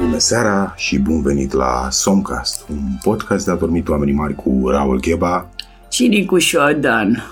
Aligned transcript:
Bună 0.00 0.18
seara 0.18 0.74
și 0.76 0.98
bun 0.98 1.22
venit 1.22 1.52
la 1.52 1.88
Somcast, 1.90 2.64
un 2.68 2.78
podcast 3.02 3.44
de 3.44 3.50
adormit 3.50 3.88
oamenii 3.88 4.14
mari 4.14 4.34
cu 4.34 4.68
Raul 4.68 5.00
Gheba. 5.00 5.48
Și 5.90 6.06
Nicu 6.06 6.38
Șodan. 6.38 7.22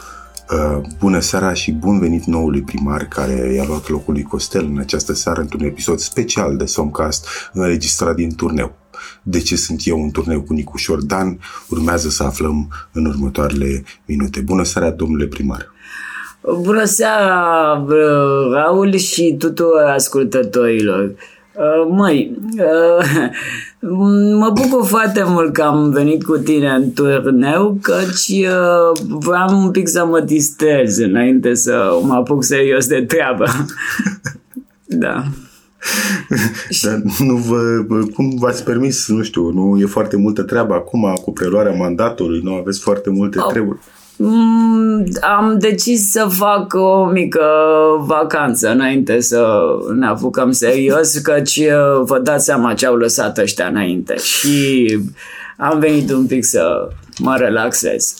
Uh, 0.51 0.81
bună 0.99 1.19
seara 1.19 1.53
și 1.53 1.73
bun 1.73 1.99
venit 1.99 2.25
noului 2.25 2.63
primar 2.63 3.05
care 3.05 3.53
i-a 3.55 3.65
luat 3.65 3.89
locul 3.89 4.13
lui 4.13 4.23
Costel 4.23 4.65
în 4.65 4.79
această 4.79 5.13
seară 5.13 5.41
într-un 5.41 5.65
episod 5.65 5.99
special 5.99 6.57
de 6.57 6.65
Somcast 6.65 7.27
înregistrat 7.53 8.15
din 8.15 8.35
turneu. 8.35 8.73
De 9.23 9.41
ce 9.41 9.57
sunt 9.57 9.81
eu 9.85 10.03
în 10.03 10.11
turneu 10.11 10.43
cu 10.43 10.53
Nicu 10.53 10.77
Șordan? 10.77 11.39
Urmează 11.69 12.09
să 12.09 12.23
aflăm 12.23 12.69
în 12.93 13.05
următoarele 13.05 13.85
minute. 14.05 14.41
Bună 14.41 14.65
seara, 14.65 14.91
domnule 14.91 15.27
primar! 15.27 15.73
Bună 16.61 16.85
seara, 16.85 17.85
Raul 18.53 18.97
și 18.97 19.35
tuturor 19.39 19.83
ascultătorilor. 19.83 21.15
Uh, 21.57 21.87
măi, 21.91 22.39
uh, 22.59 23.29
mă 24.39 24.51
bucur 24.55 24.87
foarte 24.87 25.23
mult 25.27 25.53
că 25.53 25.63
am 25.63 25.91
venit 25.91 26.25
cu 26.25 26.37
tine 26.37 26.69
în 26.69 26.93
turneu, 26.93 27.79
căci 27.83 28.29
uh, 28.29 29.01
vreau 29.09 29.63
un 29.63 29.71
pic 29.71 29.89
să 29.89 30.05
mă 30.05 30.21
distrez 30.21 30.99
înainte 30.99 31.55
să 31.55 31.99
mă 32.03 32.15
apuc 32.15 32.45
serios 32.45 32.87
de 32.87 33.03
treabă. 33.03 33.45
da. 35.05 35.25
Dar 36.83 37.03
nu 37.19 37.37
vă, 37.37 37.59
cum 38.15 38.37
v-ați 38.39 38.65
permis, 38.65 39.09
nu 39.09 39.23
știu, 39.23 39.51
nu 39.51 39.79
e 39.81 39.85
foarte 39.85 40.17
multă 40.17 40.43
treabă 40.43 40.75
acum 40.75 41.15
cu 41.23 41.33
preluarea 41.33 41.73
mandatului, 41.73 42.41
nu 42.43 42.55
aveți 42.55 42.81
foarte 42.81 43.11
multe 43.11 43.39
oh. 43.39 43.47
treburi. 43.53 43.79
Mm, 44.17 45.05
am 45.21 45.59
decis 45.59 46.11
să 46.11 46.27
fac 46.31 46.75
o 46.75 47.05
mică 47.05 47.45
vacanță 47.99 48.71
înainte 48.71 49.21
să 49.21 49.65
ne 49.95 50.07
apucăm 50.07 50.53
serios, 50.53 51.19
căci 51.19 51.57
uh, 51.57 52.03
vă 52.05 52.19
dați 52.19 52.45
seama 52.45 52.75
ce 52.75 52.87
au 52.87 52.97
lăsat 52.97 53.39
ăștia 53.39 53.67
înainte 53.67 54.17
și 54.17 54.99
am 55.57 55.79
venit 55.79 56.13
un 56.13 56.27
pic 56.27 56.45
să 56.45 56.89
mă 57.19 57.37
relaxez. 57.37 58.15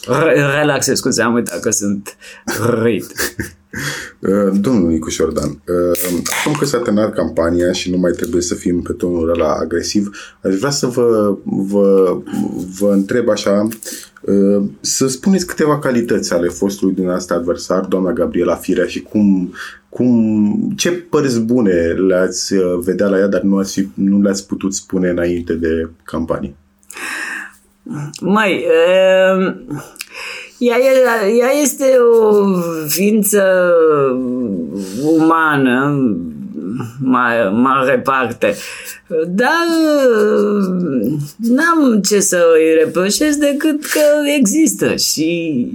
relaxez, 0.59 0.97
scuze, 0.97 1.21
am 1.21 1.33
uitat 1.33 1.59
că 1.59 1.69
sunt 1.69 2.17
răit. 2.69 3.05
Uh, 4.19 4.57
domnul 4.59 4.89
Nicuș 4.89 5.13
Șordan, 5.13 5.49
uh, 5.49 6.23
acum 6.39 6.53
că 6.59 6.65
s-a 6.65 6.77
terminat 6.77 7.13
campania 7.13 7.71
și 7.71 7.89
nu 7.89 7.97
mai 7.97 8.11
trebuie 8.11 8.41
să 8.41 8.55
fim 8.55 8.81
pe 8.81 8.93
tonul 8.93 9.29
ăla 9.29 9.53
agresiv, 9.53 10.09
aș 10.41 10.55
vrea 10.55 10.69
să 10.69 10.87
vă, 10.87 11.37
vă, 11.43 12.17
vă 12.79 12.91
întreb 12.91 13.29
așa, 13.29 13.67
uh, 14.21 14.63
să 14.81 15.07
spuneți 15.07 15.45
câteva 15.45 15.79
calități 15.79 16.33
ale 16.33 16.47
fostului 16.47 16.93
dumneavoastră 16.93 17.35
adversar, 17.35 17.85
doamna 17.85 18.11
Gabriela 18.11 18.55
Firea, 18.55 18.85
și 18.85 19.01
cum, 19.01 19.53
cum, 19.89 20.73
ce 20.75 20.91
părți 20.91 21.39
bune 21.39 21.73
le-ați 22.07 22.53
vedea 22.83 23.07
la 23.07 23.17
ea, 23.17 23.27
dar 23.27 23.41
nu, 23.41 23.57
ați, 23.57 23.87
nu 23.93 24.21
le-ați 24.21 24.47
putut 24.47 24.73
spune 24.73 25.09
înainte 25.09 25.53
de 25.53 25.89
campanie? 26.03 26.55
Mai, 28.21 28.65
uh 28.65 29.55
ea, 30.57 30.77
ea 31.27 31.51
este 31.61 31.85
o 32.21 32.43
ființă 32.87 33.73
umană, 35.01 36.05
mare, 36.99 37.49
mare 37.49 37.99
parte. 37.99 38.55
Dar 39.27 39.65
n-am 41.37 42.01
ce 42.01 42.19
să 42.19 42.45
îi 42.53 42.83
reproșez 42.83 43.35
decât 43.35 43.85
că 43.85 44.01
există 44.37 44.95
și 44.95 45.69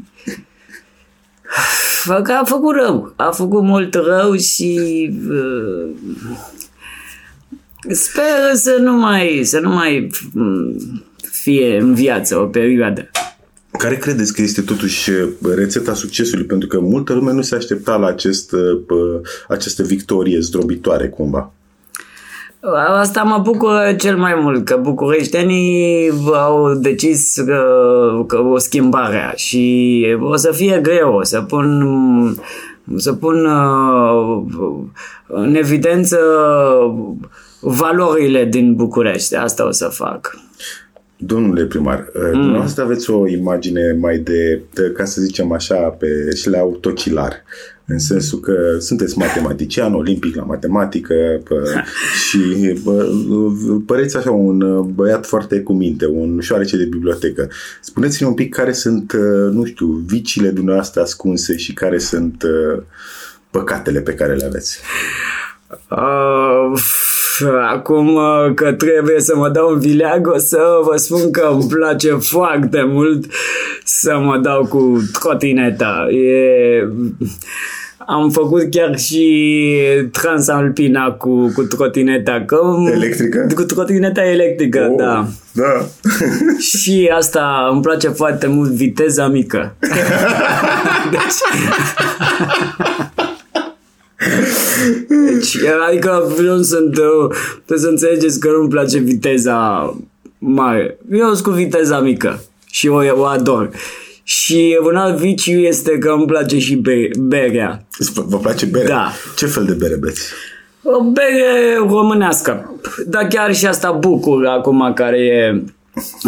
că 2.04 2.32
a 2.32 2.44
făcut 2.44 2.74
rău. 2.74 3.12
A 3.16 3.30
făcut 3.30 3.62
mult 3.62 3.94
rău 3.94 4.36
și 4.36 4.78
uh, 5.28 5.90
sper 7.88 8.54
să 8.54 8.76
nu 8.80 8.92
mai, 8.92 9.40
să 9.44 9.60
nu 9.60 9.70
mai 9.70 10.10
fie 11.32 11.78
în 11.78 11.94
viață 11.94 12.38
o 12.38 12.46
perioadă. 12.46 13.10
Care 13.80 13.96
credeți 13.96 14.34
că 14.34 14.42
este 14.42 14.60
totuși 14.60 15.10
uh, 15.10 15.28
rețeta 15.54 15.94
succesului? 15.94 16.44
Pentru 16.44 16.68
că 16.68 16.80
multă 16.80 17.12
lume 17.12 17.32
nu 17.32 17.42
se 17.42 17.54
aștepta 17.54 17.96
la 17.96 18.06
acest, 18.06 18.52
uh, 18.52 19.20
această 19.48 19.82
victorie 19.82 20.40
zdrobitoare 20.40 21.08
cumva. 21.08 21.52
Asta 23.00 23.22
mă 23.22 23.38
bucură 23.38 23.94
cel 23.98 24.16
mai 24.16 24.34
mult, 24.42 24.64
că 24.64 24.76
bucureștenii 24.76 26.10
au 26.32 26.74
decis 26.74 27.34
că, 27.46 27.64
că 28.26 28.38
o 28.38 28.58
schimbare 28.58 29.32
și 29.36 30.06
o 30.20 30.36
să 30.36 30.52
fie 30.52 30.78
greu, 30.82 31.14
o 31.14 31.22
să 31.22 31.40
pun, 31.40 32.40
să 32.96 33.12
pun 33.12 33.44
uh, 33.44 34.42
în 35.26 35.54
evidență 35.54 36.18
valorile 37.60 38.44
din 38.44 38.74
București. 38.74 39.34
Asta 39.34 39.66
o 39.66 39.70
să 39.70 39.84
fac. 39.84 40.38
Domnule 41.22 41.64
primar, 41.64 42.10
uh, 42.14 42.22
mm. 42.32 42.40
dumneavoastră 42.40 42.82
aveți 42.82 43.10
o 43.10 43.28
imagine 43.28 43.96
mai 44.00 44.18
de, 44.18 44.60
de, 44.74 44.92
ca 44.96 45.04
să 45.04 45.20
zicem 45.20 45.52
așa, 45.52 45.76
pe 45.76 46.06
șleau 46.34 46.78
tocilar, 46.80 47.42
în 47.86 47.98
sensul 47.98 48.40
că 48.40 48.76
sunteți 48.78 49.18
matematician, 49.18 49.94
olimpic 49.94 50.34
la 50.34 50.42
matematică 50.42 51.14
pă, 51.44 51.64
și 52.28 52.38
bă, 52.82 53.08
păreți 53.86 54.16
așa 54.16 54.30
un 54.30 54.82
băiat 54.94 55.26
foarte 55.26 55.60
cu 55.60 55.72
minte, 55.72 56.06
un 56.06 56.40
șoarece 56.40 56.76
de 56.76 56.84
bibliotecă. 56.84 57.48
Spuneți-mi 57.80 58.28
un 58.28 58.34
pic 58.34 58.54
care 58.54 58.72
sunt, 58.72 59.12
uh, 59.12 59.52
nu 59.52 59.64
știu, 59.64 59.86
vicile 59.86 60.48
dumneavoastră 60.48 61.00
ascunse 61.00 61.56
și 61.56 61.72
care 61.72 61.98
sunt 61.98 62.42
uh, 62.42 62.82
păcatele 63.50 64.00
pe 64.00 64.14
care 64.14 64.34
le 64.34 64.44
aveți. 64.44 64.80
Uh 65.90 66.80
acum 67.70 68.14
uh, 68.14 68.54
că 68.54 68.72
trebuie 68.72 69.20
să 69.20 69.36
mă 69.36 69.48
dau 69.48 69.68
în 69.68 69.78
vileag, 69.78 70.26
o 70.26 70.38
să 70.38 70.58
vă 70.82 70.96
spun 70.96 71.30
că 71.30 71.48
îmi 71.52 71.66
place 71.68 72.08
foarte 72.10 72.84
mult 72.86 73.24
să 73.84 74.18
mă 74.18 74.38
dau 74.42 74.66
cu 74.66 75.02
trotineta. 75.20 76.06
E... 76.10 76.88
Am 78.06 78.30
făcut 78.30 78.70
chiar 78.70 78.98
și 78.98 79.76
Transalpina 80.12 81.10
cu, 81.10 81.52
cu 81.54 81.62
trotineta. 81.62 82.42
Că, 82.46 82.60
electrică? 82.92 83.46
Cu 83.54 83.62
trotineta 83.62 84.24
electrică, 84.24 84.88
oh, 84.90 84.96
da. 84.96 85.26
Da. 85.52 85.86
și 86.78 87.10
asta 87.16 87.68
îmi 87.72 87.80
place 87.80 88.08
foarte 88.08 88.46
mult, 88.46 88.70
viteza 88.70 89.28
mică. 89.28 89.74
deci... 91.10 91.20
Deci, 95.40 95.56
adică 95.88 96.32
nu 96.38 96.62
sunt, 96.62 96.92
trebuie 96.92 97.78
să 97.78 97.88
înțelegeți 97.88 98.40
că 98.40 98.50
nu-mi 98.50 98.68
place 98.68 98.98
viteza 98.98 99.94
mare. 100.38 100.98
Eu 101.12 101.32
sunt 101.32 101.42
cu 101.42 101.50
viteza 101.50 102.00
mică 102.00 102.42
și 102.66 102.88
o, 102.88 103.00
o 103.20 103.24
ador. 103.24 103.70
Și 104.22 104.78
un 104.82 104.96
alt 104.96 105.16
viciu 105.18 105.50
este 105.50 105.98
că 105.98 106.10
îmi 106.10 106.26
place 106.26 106.58
și 106.58 106.74
be- 106.74 107.10
berea. 107.18 107.86
Vă 108.14 108.38
place 108.38 108.66
berea? 108.66 108.88
Da. 108.88 109.12
Ce 109.36 109.46
fel 109.46 109.64
de 109.64 109.72
bere 109.72 109.96
beți? 109.96 110.22
O 110.82 111.02
bere 111.02 111.76
românească. 111.88 112.80
Dar 113.06 113.26
chiar 113.26 113.54
și 113.54 113.66
asta 113.66 113.92
bucur 113.92 114.46
acum 114.46 114.92
care 114.94 115.18
e, 115.18 115.62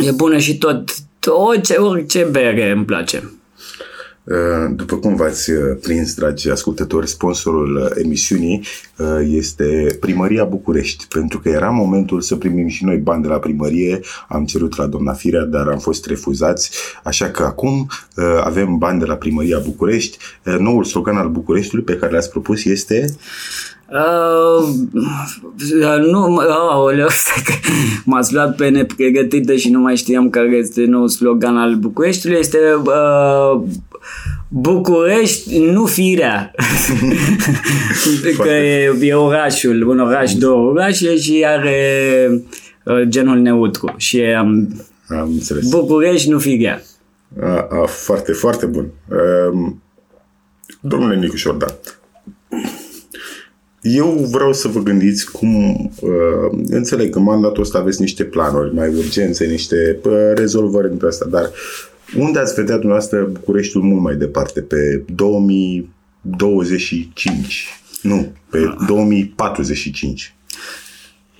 e 0.07 0.11
bună 0.17 0.39
și 0.39 0.59
tot 0.59 0.91
orice, 1.27 1.75
orice 1.75 2.29
bere 2.31 2.71
îmi 2.71 2.85
place. 2.85 3.31
Uh, 4.25 4.73
după 4.75 4.97
cum 4.97 5.17
v-ați 5.17 5.51
uh, 5.51 5.77
prins, 5.81 6.15
dragi 6.15 6.51
ascultători, 6.51 7.09
sponsorul 7.09 7.77
uh, 7.77 8.03
emisiunii 8.05 8.65
este 9.23 9.97
Primăria 10.01 10.45
București, 10.45 11.07
pentru 11.09 11.41
că 11.41 11.49
era 11.49 11.71
momentul 11.71 12.21
să 12.21 12.37
primim 12.37 12.69
și 12.69 12.85
noi 12.85 12.97
bani 12.97 13.23
de 13.23 13.29
la 13.29 13.39
primărie. 13.39 14.01
Am 14.29 14.45
cerut 14.45 14.77
la 14.77 14.87
doamna 14.87 15.13
Firea, 15.13 15.45
dar 15.45 15.69
am 15.69 15.79
fost 15.79 16.07
refuzați, 16.07 16.71
așa 17.03 17.31
că 17.31 17.43
acum 17.43 17.91
avem 18.45 18.79
bani 18.79 18.99
de 18.99 19.05
la 19.05 19.15
Primăria 19.15 19.59
București. 19.59 20.19
Noul 20.59 20.85
slogan 20.85 21.17
al 21.17 21.29
Bucureștiului 21.29 21.87
pe 21.87 21.97
care 21.97 22.13
l-ați 22.13 22.31
propus 22.31 22.65
este... 22.65 23.15
Uh, 23.93 24.69
nu, 26.11 26.37
aoleu, 26.49 27.09
stai 27.23 27.43
că 27.45 27.53
m-ați 28.05 28.35
luat 28.35 28.57
pe 28.57 28.69
nepregătită 28.69 29.55
și 29.55 29.71
nu 29.71 29.81
mai 29.81 29.97
știam 29.97 30.31
care 30.31 30.49
este 30.49 30.85
nou 30.85 31.07
slogan 31.07 31.57
al 31.57 31.75
Bucureștiului. 31.75 32.39
Este 32.39 32.59
uh, 32.85 33.63
București, 34.49 35.59
nu 35.59 35.87
firea. 35.87 36.55
că 38.39 38.49
e, 38.49 38.97
e 39.01 39.15
orașul, 39.15 39.89
un 39.89 40.01
oraș, 40.01 40.35
două 40.35 40.71
orașe 40.71 41.17
și 41.17 41.45
are 41.47 41.79
uh, 42.85 43.03
genul 43.03 43.39
neutru. 43.39 43.95
Și 43.97 44.21
am, 44.21 44.69
am 45.09 45.29
înțeles. 45.33 45.69
București, 45.69 46.31
nu 46.31 46.39
firea. 46.39 46.83
A, 47.43 47.67
a, 47.71 47.87
foarte, 47.87 48.33
foarte 48.33 48.67
bun. 48.67 48.91
Um, 49.53 49.83
domnule 50.81 51.17
Nicu 51.17 51.37
Șordan, 51.37 51.75
eu 53.83 54.29
vreau 54.31 54.53
să 54.53 54.69
vă 54.69 54.81
gândiți 54.81 55.31
cum, 55.31 55.75
uh, 56.01 56.59
înțeleg 56.69 57.11
că 57.11 57.19
mandatul 57.19 57.63
ăsta 57.63 57.79
aveți 57.79 58.01
niște 58.01 58.25
planuri 58.25 58.75
mai 58.75 58.89
urgențe, 58.89 59.47
niște 59.47 59.99
uh, 60.05 60.13
rezolvări 60.35 60.91
între 60.91 61.07
asta, 61.07 61.27
dar 61.31 61.51
unde 62.17 62.39
ați 62.39 62.55
vedea 62.55 62.75
dumneavoastră 62.75 63.29
Bucureștiul 63.33 63.83
mult 63.83 64.03
mai 64.03 64.15
departe? 64.15 64.61
Pe 64.61 65.05
2025? 65.15 67.67
Nu, 68.03 68.33
pe 68.51 68.75
2045. 68.87 70.35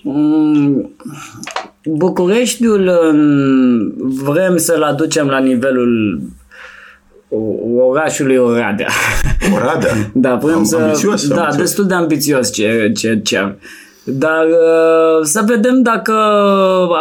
Mm, 0.03 0.91
Bucureștiul 1.85 2.91
mm, 3.13 3.95
vrem 4.23 4.57
să-l 4.57 4.83
aducem 4.83 5.27
la 5.27 5.39
nivelul 5.39 6.21
orașului 7.79 8.37
Oradea. 8.37 8.89
Oradea? 9.55 9.95
Da, 10.15 10.35
vrem 10.35 10.57
Am, 10.57 10.65
să... 10.65 10.77
ambițios, 10.77 11.29
da, 11.29 11.35
ambițios. 11.35 11.57
destul 11.57 11.87
de 11.87 11.95
ambițios 11.95 12.53
ce, 12.53 12.93
ce 12.97 13.21
cer. 13.23 13.57
Dar 14.05 14.47
uh, 14.47 15.23
să 15.23 15.43
vedem 15.47 15.83
dacă 15.83 16.13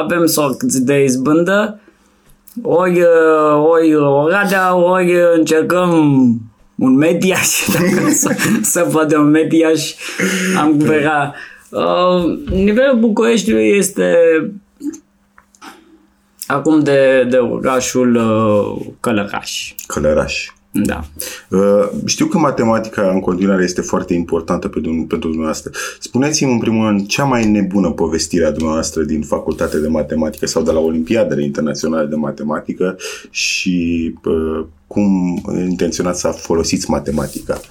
avem 0.03 0.25
sorți 0.25 0.83
de 0.85 1.03
izbândă. 1.03 1.79
Ori, 2.61 2.99
uh, 2.99 3.65
ori 3.69 3.95
Oradea, 3.95 4.75
ori 4.75 5.13
încercăm 5.35 5.91
un 6.75 6.95
mediaș, 6.95 7.65
dacă 7.73 8.09
să, 8.09 8.35
să 8.61 8.85
văd 8.89 9.13
un 9.13 9.29
mediaș, 9.29 9.93
am 10.57 10.77
vrea. 10.77 11.33
Uh, 11.69 12.39
nivelul 12.51 12.99
Bucureștiului 12.99 13.69
este 13.77 14.15
acum 16.51 16.79
de, 16.79 17.27
de 17.29 17.37
orașul 17.37 18.15
uh, 18.15 18.85
Călăraș. 18.99 19.73
Călăraș. 19.87 20.51
Da. 20.73 21.03
Uh, 21.49 21.89
Știu 22.05 22.25
că 22.25 22.37
matematica 22.37 23.09
în 23.09 23.19
continuare 23.19 23.63
este 23.63 23.81
foarte 23.81 24.13
importantă 24.13 24.67
pentru, 24.67 24.91
pentru 24.91 25.27
dumneavoastră. 25.27 25.71
Spuneți-mi 25.99 26.51
în 26.51 26.59
primul 26.59 26.87
rând 26.87 27.07
cea 27.07 27.23
mai 27.23 27.49
nebună 27.49 27.91
povestire 27.91 28.45
a 28.45 28.51
dumneavoastră 28.51 29.03
din 29.03 29.21
facultate 29.21 29.79
de 29.79 29.87
matematică 29.87 30.45
sau 30.45 30.63
de 30.63 30.71
la 30.71 30.79
Olimpiadele 30.79 31.43
Internaționale 31.43 32.05
de 32.05 32.15
Matematică 32.15 32.97
și 33.29 34.13
uh, 34.23 34.65
cum 34.87 35.41
intenționați 35.69 36.19
să 36.19 36.27
folosiți 36.27 36.89
matematica. 36.89 37.61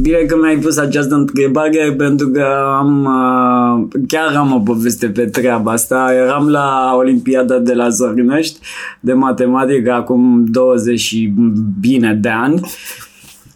Bine 0.00 0.16
că 0.16 0.36
mi-ai 0.36 0.56
pus 0.56 0.76
această 0.76 1.14
întrebare 1.14 1.94
pentru 1.96 2.28
că 2.28 2.44
am, 2.78 3.04
uh, 3.04 4.00
chiar 4.08 4.36
am 4.36 4.52
o 4.52 4.60
poveste 4.60 5.06
pe 5.08 5.24
treaba 5.24 5.72
asta. 5.72 6.12
Eram 6.14 6.48
la 6.48 6.94
Olimpiada 6.96 7.58
de 7.58 7.74
la 7.74 7.88
Zărnești 7.88 8.58
de 9.00 9.12
matematică 9.12 9.92
acum 9.92 10.44
20 10.44 11.00
și 11.00 11.32
bine 11.80 12.14
de 12.14 12.28
ani 12.28 12.60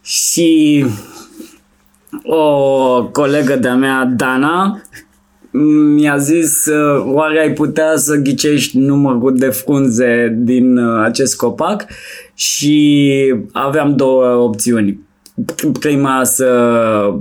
și 0.02 0.84
o 2.22 3.04
colegă 3.04 3.56
de-a 3.56 3.74
mea, 3.74 4.12
Dana, 4.16 4.82
mi-a 5.94 6.16
zis 6.16 6.66
uh, 6.66 7.04
oare 7.06 7.40
ai 7.40 7.52
putea 7.52 7.96
să 7.96 8.16
ghicești 8.16 8.78
numărul 8.78 9.36
de 9.36 9.46
frunze 9.46 10.34
din 10.38 10.76
uh, 10.76 11.02
acest 11.04 11.36
copac 11.36 11.86
și 12.34 13.34
aveam 13.52 13.96
două 13.96 14.26
opțiuni 14.26 15.10
prima 15.80 16.24
să 16.24 16.50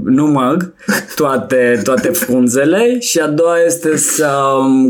număr 0.03 0.73
toate, 1.15 1.79
toate 1.83 2.07
frunzele 2.07 2.99
și 2.99 3.19
a 3.19 3.27
doua 3.27 3.55
este 3.65 3.97
să 3.97 4.29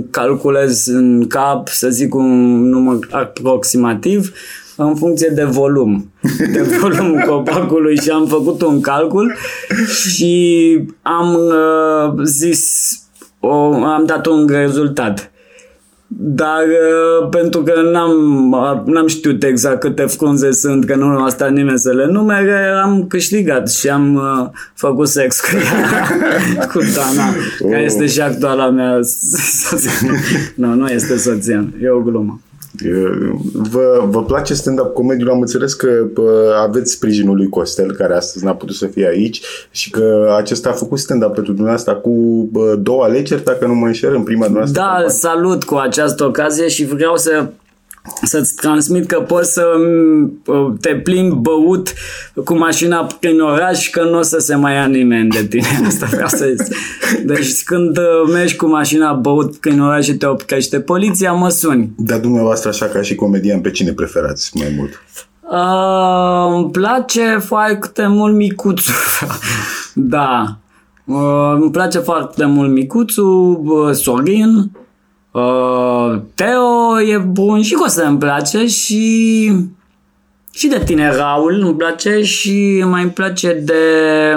calculez 0.10 0.88
în 0.88 1.28
cap, 1.28 1.68
să 1.68 1.90
zic 1.90 2.16
un 2.16 2.70
număr 2.70 3.08
aproximativ 3.12 4.34
în 4.76 4.96
funcție 4.96 5.32
de 5.36 5.44
volum, 5.44 6.12
de 6.52 6.62
volum 6.80 7.24
copacului 7.28 7.98
și 7.98 8.10
am 8.10 8.26
făcut 8.28 8.62
un 8.62 8.82
calcul 8.82 9.36
și 10.10 10.84
am 11.02 11.34
uh, 11.34 12.24
zis, 12.24 12.92
o, 13.40 13.54
am 13.84 14.06
dat 14.06 14.26
un 14.26 14.48
rezultat. 14.48 15.31
Dar 16.18 16.64
uh, 16.64 17.30
pentru 17.30 17.62
că 17.62 17.82
n-am, 17.92 18.52
uh, 18.52 18.82
n-am 18.86 19.08
știut 19.08 19.44
exact 19.44 19.80
câte 19.80 20.06
frunze 20.06 20.52
sunt, 20.52 20.86
că 20.86 20.96
nu 20.96 21.24
a 21.24 21.30
stat 21.30 21.52
nimeni 21.52 21.80
să 21.80 21.92
le 21.92 22.06
numere, 22.06 22.68
am 22.84 23.08
câștigat 23.08 23.72
și 23.72 23.90
am 23.90 24.16
uh, 24.16 24.50
făcut 24.74 25.08
sex 25.08 25.40
cu 25.40 25.58
ea, 25.58 26.68
cu 26.72 26.80
Dana, 26.80 27.28
oh. 27.60 27.70
care 27.70 27.84
este 27.84 28.06
și 28.06 28.22
actuala 28.22 28.70
mea 28.70 29.00
soție. 29.68 30.54
Nu, 30.56 30.74
nu 30.74 30.88
este 30.88 31.18
soția, 31.18 31.66
e 31.82 31.90
o 31.90 32.00
glumă. 32.00 32.42
Vă, 33.54 34.06
vă 34.10 34.24
place 34.24 34.54
stand-up 34.54 34.94
comedy 34.94 35.30
Am 35.30 35.40
înțeles 35.40 35.74
că 35.74 35.88
bă, 36.14 36.56
aveți 36.68 36.92
sprijinul 36.92 37.36
lui 37.36 37.50
Costel, 37.50 37.92
care 37.92 38.16
astăzi 38.16 38.46
n-a 38.46 38.56
putut 38.56 38.76
să 38.76 38.86
fie 38.86 39.08
aici 39.08 39.42
și 39.72 39.90
că 39.90 40.36
acesta 40.38 40.70
a 40.70 40.74
făcut 40.74 41.00
stand-up 41.00 41.34
pentru 41.34 41.52
dumneavoastră 41.54 41.96
cu 41.96 42.10
bă, 42.52 42.76
două 42.76 43.04
alegeri, 43.04 43.44
dacă 43.44 43.66
nu 43.66 43.74
mă 43.74 43.86
înșel, 43.86 44.16
în 44.16 44.24
prima 44.24 44.44
dumneavoastră 44.44 44.82
Da, 44.82 44.88
campanie. 44.88 45.10
salut 45.14 45.64
cu 45.64 45.76
această 45.76 46.24
ocazie 46.24 46.68
și 46.68 46.86
vreau 46.86 47.18
să 47.18 47.48
să-ți 48.24 48.56
transmit 48.56 49.06
că 49.06 49.20
poți 49.20 49.54
să 49.54 49.66
m, 50.46 50.78
te 50.82 50.96
plimbi 50.96 51.36
băut 51.36 51.94
cu 52.46 52.58
mașina 52.58 53.08
prin 53.20 53.40
oraș 53.40 53.90
că 53.90 54.04
nu 54.04 54.18
o 54.18 54.22
să 54.22 54.38
se 54.38 54.56
mai 54.56 54.74
ia 54.74 54.86
nimeni 54.86 55.30
de 55.30 55.46
tine. 55.46 55.68
Asta 55.88 56.06
vreau 56.12 56.28
să 56.28 56.54
zic. 56.58 56.76
Deci 57.26 57.64
când 57.64 57.98
uh, 57.98 58.04
mergi 58.32 58.56
cu 58.56 58.66
mașina 58.66 59.14
băut 59.14 59.58
prin 59.58 59.82
oraș 59.82 60.06
și 60.06 60.14
te 60.14 60.26
oprește 60.26 60.80
poliția, 60.80 61.32
mă 61.32 61.50
suni. 61.50 61.92
Dar 61.98 62.20
dumneavoastră, 62.20 62.70
așa 62.70 62.86
ca 62.86 63.02
și 63.02 63.16
comedian, 63.16 63.62
pe 63.62 63.72
cine 63.72 63.92
preferați 63.92 64.52
mai 64.58 64.74
mult? 64.78 65.02
Uh, 65.52 66.54
îmi 66.56 66.72
place 66.72 67.38
foarte 67.38 68.06
mult 68.08 68.36
micuțul. 68.36 68.94
da. 69.94 70.58
Uh, 71.06 71.58
îmi 71.60 71.72
place 71.72 72.00
foarte 72.00 72.46
mult 72.46 72.72
micuțul, 72.72 73.62
uh, 73.66 73.94
Sorin. 73.94 74.72
Uh, 75.32 76.22
Teo 76.36 77.02
e 77.02 77.18
bun 77.18 77.62
și 77.62 77.74
Costel 77.74 78.06
îmi 78.08 78.18
place 78.18 78.68
și 78.68 79.52
și 80.54 80.68
de 80.68 80.82
tine 80.86 81.16
Raul 81.16 81.62
îmi 81.66 81.76
place 81.76 82.22
și 82.24 82.84
mai 82.86 83.02
îmi 83.02 83.12
place 83.12 83.54
de 83.54 83.84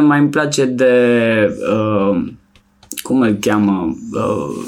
mai 0.01 0.19
îmi 0.19 0.29
place 0.29 0.65
de 0.65 0.93
uh, 1.71 2.33
cum 3.03 3.21
îl 3.21 3.37
cheamă 3.41 3.97
uh, 4.13 4.65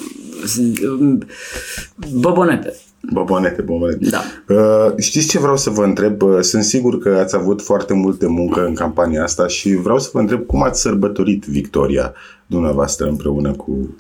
Bobonete. 2.12 2.75
Bobonete, 3.12 3.62
bobonete. 3.62 4.08
Da. 4.11 4.20
Uh, 4.55 4.93
știți 4.99 5.28
ce 5.28 5.38
vreau 5.38 5.56
să 5.56 5.70
vă 5.70 5.84
întreb? 5.84 6.23
Uh, 6.23 6.40
Sunt 6.40 6.62
sigur 6.62 6.99
că 6.99 7.08
ați 7.08 7.37
avut 7.37 7.62
foarte 7.62 7.94
multă 7.94 8.28
muncă 8.28 8.64
în 8.64 8.75
campania 8.75 9.23
asta 9.23 9.46
și 9.46 9.75
vreau 9.75 9.99
să 9.99 10.11
vă 10.12 10.19
întreb 10.19 10.46
cum 10.46 10.62
ați 10.62 10.81
sărbătorit 10.81 11.44
victoria 11.44 12.12
dumneavoastră 12.46 13.06
împreună 13.06 13.50
cu... 13.52 13.94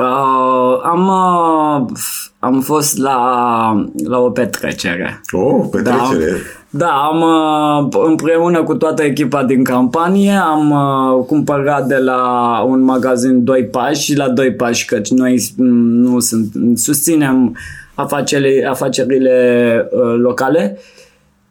Uh, 0.00 0.80
am, 0.82 1.08
uh, 1.08 1.98
am 2.38 2.60
fost 2.60 2.98
la, 2.98 3.86
la 4.04 4.18
o 4.18 4.30
petrecere. 4.30 5.20
Oh, 5.32 5.66
petrecere! 5.70 6.36
Da, 6.70 6.88
am 6.88 7.20
uh, 7.22 8.00
împreună 8.06 8.62
cu 8.62 8.74
toată 8.74 9.02
echipa 9.02 9.44
din 9.44 9.64
campanie 9.64 10.32
am 10.32 10.70
uh, 10.70 11.24
cumpărat 11.26 11.86
de 11.86 11.96
la 11.96 12.22
un 12.66 12.82
magazin 12.82 13.44
Doi 13.44 13.64
Pași 13.64 14.02
și 14.02 14.16
la 14.16 14.28
Doi 14.28 14.52
Pași, 14.52 14.84
căci 14.84 15.10
noi 15.10 15.52
mm, 15.56 15.90
nu 15.90 16.18
sunt, 16.18 16.52
susținem 16.74 17.56
afacerile, 17.94 18.66
afacerile 18.66 19.88
uh, 19.90 20.14
locale 20.18 20.78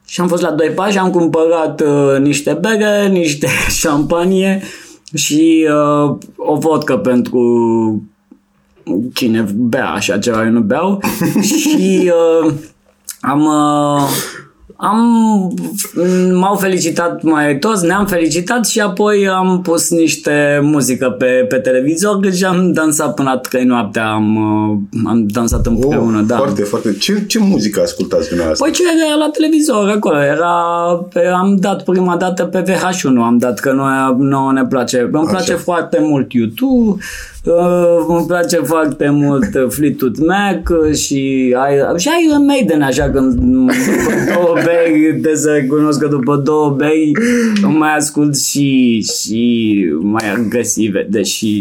și 0.05 0.21
am 0.21 0.27
fost 0.27 0.41
la 0.41 0.51
Doi 0.51 0.69
Pași, 0.69 0.97
am 0.97 1.11
cumpărat 1.11 1.81
uh, 1.81 2.19
niște 2.19 2.59
bere, 2.61 3.07
niște 3.07 3.47
șampanie 3.81 4.61
și 5.13 5.67
uh, 5.69 6.17
o 6.35 6.55
vodcă 6.55 6.97
pentru 6.97 7.41
cine 9.13 9.45
bea 9.55 9.89
așa 9.89 10.17
ceva, 10.17 10.43
eu 10.45 10.51
nu 10.51 10.61
beau 10.61 10.99
și 11.41 12.11
uh, 12.43 12.53
am 13.21 13.45
uh, 13.45 14.03
am, 14.81 14.99
m-au 16.33 16.55
felicitat 16.55 17.21
mai 17.23 17.57
toți, 17.57 17.85
ne-am 17.85 18.05
felicitat 18.05 18.65
și 18.65 18.79
apoi 18.79 19.27
am 19.27 19.61
pus 19.61 19.89
niște 19.89 20.59
muzică 20.63 21.09
pe, 21.09 21.25
pe 21.25 21.55
televizor 21.55 22.31
și 22.31 22.45
am 22.45 22.71
dansat 22.71 23.13
până 23.13 23.29
la 23.29 23.37
trei 23.37 23.63
noaptea, 23.63 24.11
am, 24.11 24.35
uh, 24.35 24.77
am 25.05 25.25
dansat 25.27 25.65
împreună, 25.65 26.17
oh, 26.19 26.23
da. 26.27 26.35
Foarte, 26.35 26.63
foarte. 26.63 26.93
Ce, 26.93 27.25
ce 27.27 27.39
muzică 27.39 27.81
ascultați 27.81 28.27
dumneavoastră? 28.27 28.65
Păi 28.65 28.75
ce 28.75 28.83
era 29.05 29.15
la 29.15 29.29
televizor 29.29 29.89
acolo? 29.89 30.23
Era, 30.23 30.55
pe, 31.13 31.25
am 31.25 31.55
dat 31.55 31.83
prima 31.83 32.17
dată 32.17 32.43
pe 32.43 32.63
VH1, 32.63 33.15
am 33.21 33.37
dat 33.37 33.59
că 33.59 33.71
noi, 33.71 34.15
nouă 34.17 34.51
ne 34.51 34.65
place. 34.65 35.09
Îmi 35.11 35.27
place 35.29 35.53
foarte 35.53 35.97
mult 36.01 36.33
YouTube, 36.33 37.01
uh, 37.45 38.05
îmi 38.07 38.25
place 38.27 38.57
foarte 38.57 39.09
mult 39.09 39.55
uh, 39.55 39.65
Fleetwood 39.69 40.17
Mac 40.17 40.69
uh, 40.69 40.95
și, 40.95 41.55
și 41.97 42.09
Iron 42.27 42.45
Maiden, 42.45 42.81
așa 42.81 43.09
când 43.09 43.33
după 43.33 44.13
două 44.33 44.57
bei, 44.63 45.13
de 45.13 45.35
să 45.35 45.51
recunosc 45.51 45.99
că 45.99 46.07
după 46.07 46.35
două 46.35 46.69
bei 46.69 47.11
mai 47.61 47.95
ascult 47.95 48.37
și, 48.37 49.01
și 49.01 49.85
mai 49.99 50.31
agresive, 50.31 51.07
deși 51.09 51.59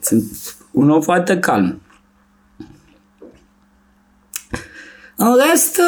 sunt 0.00 0.24
un 0.70 0.90
om 0.90 1.00
foarte 1.00 1.38
calm. 1.38 1.80
În 5.16 5.36
rest, 5.48 5.80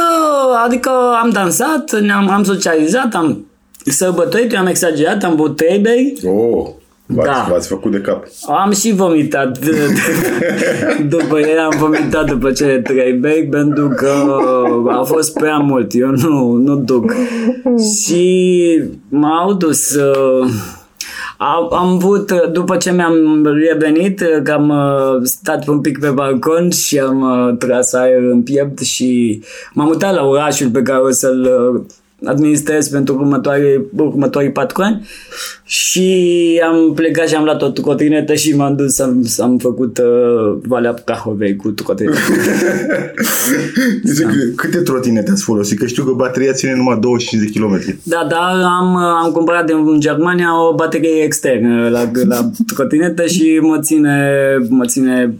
adică 0.65 0.91
am 1.23 1.31
dansat, 1.31 2.01
ne-am 2.01 2.29
am 2.29 2.45
socializat, 2.45 3.15
am 3.15 3.47
sărbătorit, 3.85 4.53
eu 4.53 4.59
am 4.59 4.67
exagerat, 4.67 5.23
am 5.23 5.37
băut 5.37 5.57
trei 5.57 5.79
bei. 5.79 6.19
Oh, 6.27 6.69
V-ați, 7.07 7.29
Da. 7.29 7.47
v-ați 7.51 7.69
făcut 7.69 7.91
de 7.91 8.01
cap. 8.01 8.25
Am 8.65 8.73
și 8.73 8.93
vomitat 8.95 9.59
după 11.15 11.39
el, 11.39 11.59
am 11.59 11.77
vomitat 11.79 12.27
după 12.31 12.53
cele 12.53 12.81
trei 12.81 13.13
bei 13.13 13.47
pentru 13.51 13.89
că 13.89 14.11
a 14.89 15.03
fost 15.03 15.35
prea 15.39 15.57
mult, 15.57 15.91
eu 15.95 16.11
nu, 16.11 16.53
nu 16.53 16.77
duc. 16.77 17.13
Și 18.05 18.83
m-au 19.09 19.53
dus... 19.53 19.95
uh, 19.95 20.49
Am, 21.39 21.69
am 21.73 21.89
avut, 21.95 22.33
după 22.53 22.77
ce 22.77 22.93
mi-am 22.93 23.47
revenit, 23.71 24.23
că 24.43 24.53
am 24.53 24.69
uh, 24.69 25.23
stat 25.23 25.67
un 25.67 25.81
pic 25.81 25.99
pe 25.99 26.09
balcon 26.11 26.71
și 26.71 26.99
am 26.99 27.21
uh, 27.49 27.57
tras 27.59 27.93
aer 27.93 28.23
în 28.23 28.43
piept 28.43 28.79
și 28.79 29.43
m-am 29.73 29.87
mutat 29.87 30.15
la 30.15 30.25
orașul 30.27 30.69
pe 30.71 30.83
care 30.83 30.99
o 31.01 31.11
să-l 31.11 31.73
uh, 31.75 31.83
administrez 32.25 32.89
pentru 32.89 33.15
următoare, 33.15 33.81
următorii 33.97 34.51
patru 34.51 34.83
ani 34.83 35.07
și 35.65 36.61
am 36.65 36.93
plecat 36.95 37.29
și 37.29 37.35
am 37.35 37.45
luat 37.45 37.63
o 37.63 37.69
trotinetă 37.69 38.35
și 38.35 38.57
m-am 38.57 38.77
dus, 38.77 38.99
am, 38.99 39.27
am 39.39 39.59
făcut 39.59 39.99
uh, 39.99 40.57
Valea 40.67 40.93
Prahovei 40.93 41.57
cu 41.57 41.71
trotinetă. 41.71 42.19
Zice, 44.05 44.23
că- 44.23 44.53
câte 44.57 44.79
trotinete 44.79 45.31
ați 45.31 45.43
folosit? 45.45 45.79
Că 45.79 45.87
știu 45.87 46.05
că 46.05 46.13
bateria 46.13 46.53
ține 46.53 46.75
numai 46.75 46.99
25 47.01 47.43
de 47.43 47.51
kilometri. 47.51 47.97
Da, 48.03 48.27
dar 48.29 48.63
am, 48.81 48.97
am 48.97 49.31
cumpărat 49.33 49.67
din 49.67 50.01
Germania 50.01 50.69
o 50.69 50.75
baterie 50.75 51.23
externă 51.23 51.89
la, 51.89 52.11
la 52.29 52.51
trotinetă 52.75 53.27
și 53.27 53.59
mă 53.63 53.79
ține, 53.81 54.29
mă 54.69 54.85
ține 54.87 55.35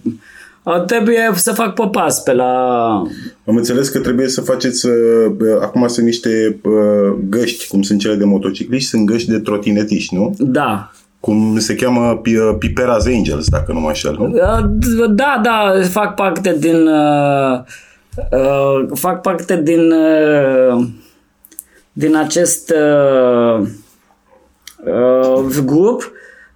Uh, 0.65 0.85
Trebuie 0.85 1.31
să 1.35 1.53
fac 1.53 1.75
popas 1.75 2.21
pe 2.21 2.33
la... 2.33 3.03
Am 3.47 3.57
înțeles 3.57 3.89
că 3.89 3.99
trebuie 3.99 4.29
să 4.29 4.41
faceți, 4.41 4.87
uh, 4.87 5.27
bă, 5.37 5.59
acum 5.63 5.87
sunt 5.87 6.07
niște 6.07 6.61
uh, 6.63 7.17
găști, 7.29 7.67
cum 7.69 7.83
sunt 7.83 8.01
cele 8.01 8.15
de 8.15 8.25
motocicliști, 8.25 8.89
sunt 8.89 9.07
găști 9.07 9.31
de 9.31 9.39
trotinetiști, 9.39 10.15
nu? 10.15 10.35
Da. 10.39 10.91
Cum 11.21 11.59
se 11.59 11.75
cheamă 11.75 12.21
Pi- 12.21 12.37
uh, 12.37 12.57
Pipera's 12.59 13.15
Angels, 13.17 13.49
dacă 13.49 13.73
nu 13.73 13.81
mă 13.81 13.89
înșel, 13.89 14.17
nu? 14.19 14.25
Uh, 14.25 15.09
Da, 15.11 15.41
da, 15.43 15.73
fac 15.91 16.15
parte 16.15 16.57
din... 16.59 16.87
Uh, 16.87 17.61
uh, 18.31 18.87
fac 18.95 19.21
parte 19.21 19.61
din... 19.63 19.91
Uh, 19.91 20.85
din 21.97 22.17
acest 22.17 22.71
uh, 22.77 23.67
uh, 24.85 25.63
grup. 25.65 26.13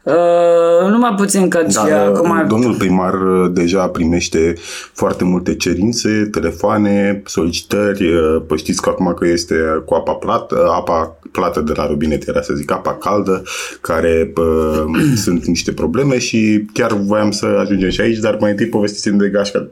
Uh, 0.09 0.91
numai 0.91 1.15
puțin 1.17 1.49
că 1.49 1.63
Da, 1.63 1.69
și 1.69 1.93
acum... 1.93 2.45
domnul 2.49 2.75
primar 2.75 3.15
uh, 3.15 3.51
deja 3.53 3.89
primește 3.89 4.55
foarte 4.93 5.25
multe 5.25 5.55
cerințe, 5.55 6.29
telefoane, 6.31 7.23
solicitări. 7.25 8.15
uh, 8.15 8.43
Păi 8.47 8.59
știți 8.59 8.83
că 8.83 8.89
acum 8.89 9.15
că 9.19 9.27
este 9.27 9.55
cu 9.85 9.95
apa 9.95 10.13
plată, 10.13 10.69
apa 10.71 11.19
plată 11.33 11.61
de 11.61 11.73
la 11.77 11.87
robinet, 11.87 12.29
era 12.29 12.41
să 12.43 12.55
zic 12.55 12.73
apa 12.73 12.95
caldă, 12.95 13.43
care 13.81 14.33
uh, 14.37 14.85
sunt 15.25 15.45
niște 15.47 15.73
probleme 15.73 16.19
și 16.19 16.65
chiar 16.73 16.93
voiam 16.93 17.31
să 17.31 17.47
ajungem 17.47 17.91
și 17.91 18.01
aici, 18.01 18.19
dar 18.19 18.37
mai 18.41 18.51
întâi 18.51 18.67
povestiți 18.67 19.17
de 19.17 19.29
gașca 19.29 19.69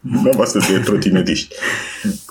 dumneavoastră 0.00 0.60
de 0.72 0.78
trotinetiști. 0.84 1.54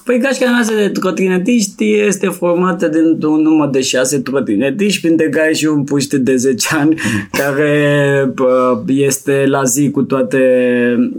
Păi 0.03 0.19
gașca 0.19 0.49
noastră 0.49 0.75
de 0.75 0.89
trotinetiști 0.89 1.93
este 1.93 2.27
formată 2.27 2.87
din 2.87 3.23
un 3.25 3.41
număr 3.41 3.69
de 3.69 3.81
șase 3.81 4.19
trotinetiști, 4.19 5.01
printre 5.01 5.29
care 5.29 5.53
și 5.53 5.65
un 5.65 5.83
puște 5.83 6.17
de 6.17 6.35
10 6.35 6.67
ani, 6.75 6.95
care 7.39 8.31
bă, 8.33 8.81
este 8.87 9.43
la 9.47 9.63
zi 9.63 9.89
cu 9.91 10.01
toate, 10.01 10.39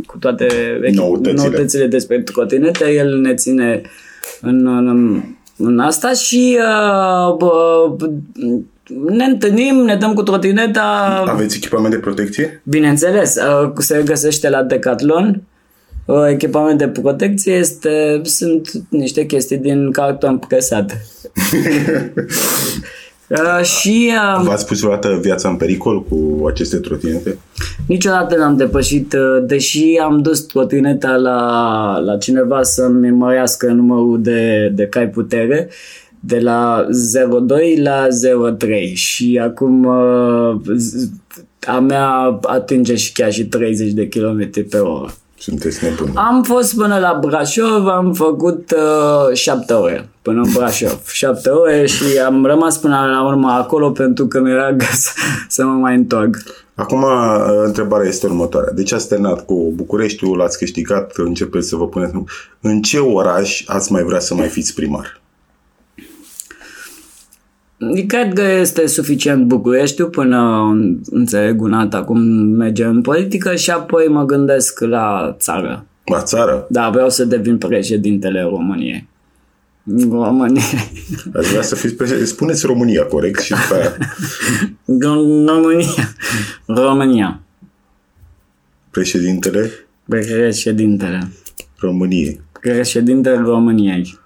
cu 0.06 0.18
toate 0.18 0.46
echip- 0.84 0.94
Noutățile. 0.94 1.42
noutățile 1.42 1.86
despre 1.86 2.20
trotinete. 2.20 2.90
El 2.92 3.18
ne 3.20 3.34
ține 3.34 3.80
în, 4.40 4.66
în, 4.66 5.22
în 5.56 5.78
asta 5.78 6.12
și 6.12 6.58
uh, 6.58 7.34
bă, 7.36 7.50
ne 9.08 9.24
întâlnim, 9.24 9.76
ne 9.76 9.96
dăm 9.96 10.14
cu 10.14 10.22
trotineta, 10.22 11.24
Aveți 11.28 11.56
echipament 11.56 11.94
de 11.94 12.00
protecție? 12.00 12.60
Bineînțeles, 12.64 13.36
uh, 13.36 13.70
se 13.78 14.02
găsește 14.04 14.48
la 14.50 14.62
Decathlon. 14.62 15.42
Uh, 16.06 16.28
Echipament 16.28 16.78
de 16.78 16.88
protecție 16.88 17.52
este, 17.52 18.20
sunt 18.22 18.70
niște 18.88 19.26
chestii 19.26 19.58
din 19.58 19.90
carton 19.90 20.38
presat. 20.38 20.92
Uh, 23.28 23.64
și 23.64 24.12
uh, 24.38 24.44
V-ați 24.46 24.66
pus 24.66 24.80
vreodată 24.80 25.18
viața 25.22 25.48
în 25.48 25.56
pericol 25.56 26.02
cu 26.02 26.46
aceste 26.46 26.76
trotinete? 26.76 27.38
niciodată 27.86 28.36
n-am 28.36 28.56
depășit, 28.56 29.12
uh, 29.12 29.44
deși 29.46 29.98
am 30.02 30.22
dus 30.22 30.40
trotineta 30.40 31.16
la, 31.16 31.98
la 31.98 32.16
cineva 32.16 32.62
să-mi 32.62 33.10
mărească 33.10 33.66
numărul 33.66 34.22
de, 34.22 34.72
de 34.75 34.86
cai 34.86 35.08
putere 35.08 35.68
de 36.20 36.38
la 36.38 36.86
0,2 37.76 37.82
la 37.82 38.06
0,3 38.56 38.92
și 38.92 39.40
acum 39.42 39.84
uh, 39.84 40.60
z- 40.76 41.10
a 41.66 41.78
mea 41.78 42.38
atinge 42.42 42.94
și 42.94 43.12
chiar 43.12 43.32
și 43.32 43.46
30 43.46 43.92
de 43.92 44.08
km 44.08 44.68
pe 44.70 44.76
oră. 44.78 45.14
Sunteți 45.38 45.85
nebuni. 45.85 46.12
Am 46.14 46.43
fost 46.43 46.76
până 46.76 46.99
la 46.99 47.19
Brașov, 47.21 47.87
am 47.87 48.12
făcut 48.12 48.71
uh, 48.71 49.37
șapte 49.37 49.73
ore 49.73 50.09
până 50.23 50.40
în 50.45 50.50
Brașov. 50.52 51.00
Șapte 51.07 51.49
ore 51.49 51.87
și 51.87 52.19
am 52.26 52.45
rămas 52.45 52.78
până 52.78 53.07
la 53.12 53.26
urmă 53.26 53.50
acolo 53.50 53.90
pentru 53.90 54.26
că 54.26 54.40
mi-era 54.40 54.73
greu 54.78 54.88
să, 54.93 55.11
să 55.49 55.64
mă 55.64 55.73
mai 55.73 55.95
întorc. 55.95 56.37
Acum, 56.75 57.02
uh, 57.02 57.62
întrebarea 57.64 58.09
este 58.09 58.26
următoarea. 58.26 58.73
Deci 58.73 58.93
ați 58.93 59.09
terminat 59.09 59.45
cu 59.45 59.73
Bucureștiul, 59.75 60.37
l-ați 60.37 60.59
câștigat, 60.59 61.12
începeți 61.16 61.69
să 61.69 61.76
vă 61.76 61.88
puneți... 61.88 62.12
În 62.61 62.83
ce 62.83 62.99
oraș 62.99 63.62
ați 63.66 63.93
mai 63.93 64.02
vrea 64.02 64.21
să 64.21 64.35
mai 64.35 64.49
fiți 64.49 64.75
primar? 64.75 65.21
Cred 68.06 68.33
că 68.33 68.42
este 68.42 68.87
suficient 68.87 69.45
Bucureștiul 69.45 70.09
până 70.09 70.71
înțeleg 71.11 71.62
un 71.62 71.73
alt 71.73 71.95
acum 71.95 72.21
merge 72.33 72.85
în 72.85 73.00
politică 73.00 73.54
și 73.54 73.71
apoi 73.71 74.06
mă 74.09 74.25
gândesc 74.25 74.80
la 74.80 75.37
țară. 75.38 75.87
La 76.04 76.23
țară? 76.23 76.66
Da, 76.68 76.90
vreau 76.90 77.11
să 77.11 77.25
devin 77.25 77.59
președintele 77.59 78.42
României. 78.42 79.09
România. 80.11 80.62
Aș 81.35 81.47
vrea 81.47 81.62
să 81.62 81.75
fiți 81.75 81.95
președinte. 81.95 82.26
Spuneți 82.26 82.66
România, 82.66 83.04
corect? 83.04 83.40
Și 83.40 83.50
după 83.50 83.75
aia 83.75 83.97
România. 85.45 86.14
România. 86.66 87.40
președintele 88.90 89.71
Președintele. 90.09 91.28
României. 91.78 92.40
Președintele 92.61 93.37
României. 93.37 94.18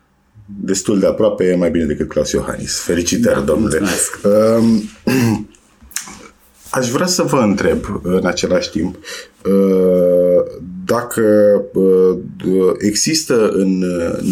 Destul 0.58 0.98
de 0.98 1.06
aproape, 1.06 1.44
e 1.44 1.56
mai 1.56 1.70
bine 1.70 1.84
decât 1.84 2.08
Claus 2.08 2.32
Iohannis. 2.32 2.80
Felicitări, 2.80 3.34
da, 3.34 3.40
domnule. 3.40 3.78
mulțumesc. 3.78 4.20
Um, 4.24 4.82
Aș 6.70 6.90
vrea 6.90 7.06
să 7.06 7.22
vă 7.22 7.36
întreb 7.36 8.00
în 8.02 8.26
același 8.26 8.70
timp 8.70 8.96
uh, 9.44 10.60
dacă 10.84 11.22
uh, 11.72 12.18
există 12.78 13.48
în 13.48 13.84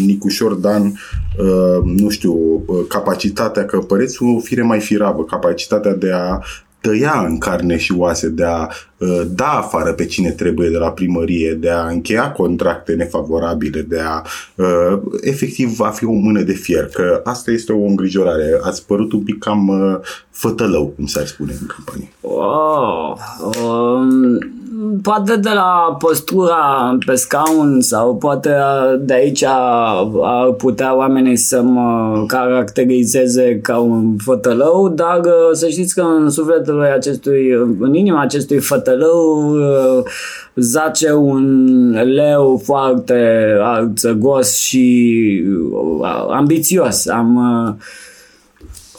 Nicușor 0.05 0.53
Dan, 0.53 0.85
uh, 0.85 1.81
nu 1.83 2.09
știu, 2.09 2.63
uh, 2.65 2.85
capacitatea, 2.87 3.65
că 3.65 3.77
păreți 3.77 4.23
o 4.23 4.39
fire 4.39 4.61
mai 4.61 4.79
firavă, 4.79 5.23
capacitatea 5.23 5.93
de 5.93 6.11
a 6.11 6.39
tăia 6.81 7.25
în 7.27 7.37
carne 7.37 7.77
și 7.77 7.93
oase, 7.97 8.29
de 8.29 8.43
a 8.43 8.67
uh, 8.97 9.21
da 9.27 9.49
afară 9.49 9.93
pe 9.93 10.05
cine 10.05 10.29
trebuie 10.29 10.69
de 10.69 10.77
la 10.77 10.91
primărie, 10.91 11.53
de 11.53 11.69
a 11.69 11.87
încheia 11.87 12.31
contracte 12.31 12.93
nefavorabile, 12.93 13.81
de 13.81 13.99
a 13.99 14.21
uh, 14.55 15.01
efectiv 15.21 15.69
va 15.69 15.89
fi 15.89 16.05
o 16.05 16.11
mână 16.11 16.41
de 16.41 16.53
fier, 16.53 16.85
că 16.85 17.21
asta 17.23 17.51
este 17.51 17.71
o 17.71 17.85
îngrijorare. 17.85 18.59
Ați 18.61 18.85
părut 18.85 19.11
un 19.11 19.23
pic 19.23 19.39
cam 19.39 19.67
uh, 19.67 19.99
fătălău, 20.29 20.85
cum 20.85 21.05
s-ar 21.05 21.25
spune 21.25 21.51
în 21.61 21.67
campanie. 21.67 22.11
Oh, 22.21 23.13
um, 23.63 24.37
poate 25.01 25.35
de 25.35 25.49
la 25.53 25.95
postura 25.99 26.97
pe 27.05 27.15
scaun 27.15 27.81
sau 27.81 28.15
poate 28.15 28.53
de 28.99 29.13
aici 29.13 29.43
ar 29.43 30.51
putea 30.57 30.95
oamenii 30.95 31.35
să 31.35 31.61
mă 31.61 32.23
caracterizeze 32.27 33.59
ca 33.61 33.77
un 33.77 34.15
fătălău, 34.17 34.89
dar 34.89 35.19
uh, 35.19 35.49
să 35.51 35.67
știți 35.67 35.93
că 35.93 36.01
în 36.01 36.29
sufletul 36.29 36.75
lui 36.75 36.89
acestui, 36.89 37.51
în 37.79 37.93
inima 37.93 38.21
acestui 38.21 38.59
fătălău 38.59 39.53
uh, 39.55 40.03
zace 40.55 41.13
un 41.13 41.89
leu 42.03 42.61
foarte 42.63 43.51
arțăgos 43.61 44.57
și 44.57 45.43
uh, 45.71 46.07
ambițios. 46.29 47.07
Am 47.07 47.35
uh, 47.35 47.73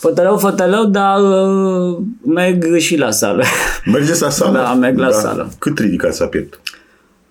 Fătălău, 0.00 0.38
fătălău, 0.38 0.84
dar 0.84 1.20
uh, 1.20 1.98
merg 2.24 2.76
și 2.76 2.96
la 2.96 3.10
sală. 3.10 3.44
Mergeți 3.92 4.22
la 4.22 4.30
sală? 4.30 4.58
Da, 4.58 4.74
merg 4.74 4.98
la 4.98 5.10
sală. 5.10 5.52
Cât 5.58 5.78
ridicați 5.78 6.20
la 6.20 6.26
piept? 6.26 6.60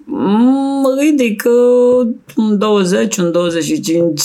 Mm, 0.03 0.85
ridic 0.99 1.43
uh, 1.45 2.07
un 2.35 2.57
20, 2.57 3.17
un 3.17 3.31
25 3.31 4.21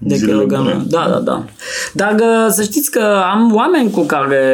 de 0.00 0.14
Zilele 0.14 0.32
kilograme. 0.36 0.72
bune. 0.72 0.84
Da, 0.88 1.06
da, 1.10 1.18
da. 1.18 1.44
Dar 1.92 2.14
uh, 2.14 2.46
să 2.50 2.62
știți 2.62 2.90
că 2.90 3.02
am 3.32 3.54
oameni 3.54 3.90
cu 3.90 4.00
care 4.00 4.44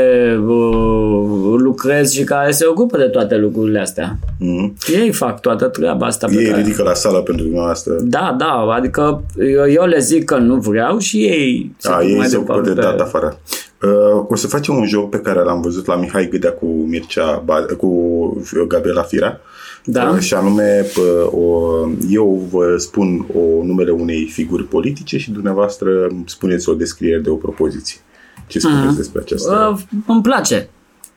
uh, 0.47 1.55
lucrez 1.57 2.13
și 2.13 2.25
care 2.25 2.51
se 2.51 2.67
ocupă 2.67 2.97
de 2.99 3.05
toate 3.05 3.37
lucrurile 3.37 3.81
astea. 3.81 4.17
Mm. 4.39 4.75
Ei 5.03 5.13
fac 5.13 5.41
toată 5.41 5.65
treaba 5.67 6.07
asta 6.07 6.27
pe 6.27 6.35
Ei 6.35 6.49
care... 6.49 6.61
ridică 6.63 6.83
la 6.83 6.95
sală 6.95 7.19
pentru 7.19 7.45
dumneavoastră. 7.45 7.95
Da, 8.01 8.35
da, 8.39 8.53
adică 8.77 9.23
eu, 9.39 9.71
eu 9.71 9.85
le 9.87 9.99
zic 9.99 10.25
că 10.25 10.37
nu 10.37 10.55
vreau 10.55 10.99
și 10.99 11.17
ei 11.17 11.75
A, 11.83 11.99
duc 12.01 12.09
ei 12.09 12.17
mai 12.17 12.27
se 12.27 12.37
ocupă 12.37 12.53
departe 12.53 12.75
de 12.75 12.81
pe- 12.81 12.87
dat 12.97 13.01
afară. 13.01 13.39
Uh, 13.85 14.25
o 14.29 14.35
să 14.37 14.47
facem 14.47 14.77
un 14.77 14.87
joc 14.87 15.11
pe 15.11 15.21
care 15.21 15.41
l-am 15.41 15.61
văzut 15.61 15.87
la 15.87 15.97
Mihai 15.97 16.29
Gâdea 16.29 16.53
cu 16.53 16.67
Mircea, 16.67 17.43
Ba- 17.45 17.67
cu 17.77 18.43
Gabriela 18.69 19.03
Firea. 19.03 19.41
Da. 19.85 20.09
Uh, 20.09 20.19
și 20.19 20.35
anume, 20.35 20.87
uh, 20.97 21.33
o, 21.33 21.71
eu 22.09 22.47
vă 22.51 22.77
spun 22.77 23.27
o 23.35 23.65
numele 23.65 23.91
unei 23.91 24.25
figuri 24.27 24.65
politice 24.65 25.19
și 25.19 25.31
dumneavoastră 25.31 26.07
îmi 26.07 26.25
spuneți 26.27 26.69
o 26.69 26.75
descriere 26.75 27.19
de 27.19 27.31
o 27.31 27.35
propoziție. 27.35 28.01
Ce 28.47 28.59
spuneți 28.59 28.97
despre 28.97 29.21
aceasta? 29.21 29.69
Uh, 29.73 29.81
îmi 30.07 30.23
place. 30.23 30.69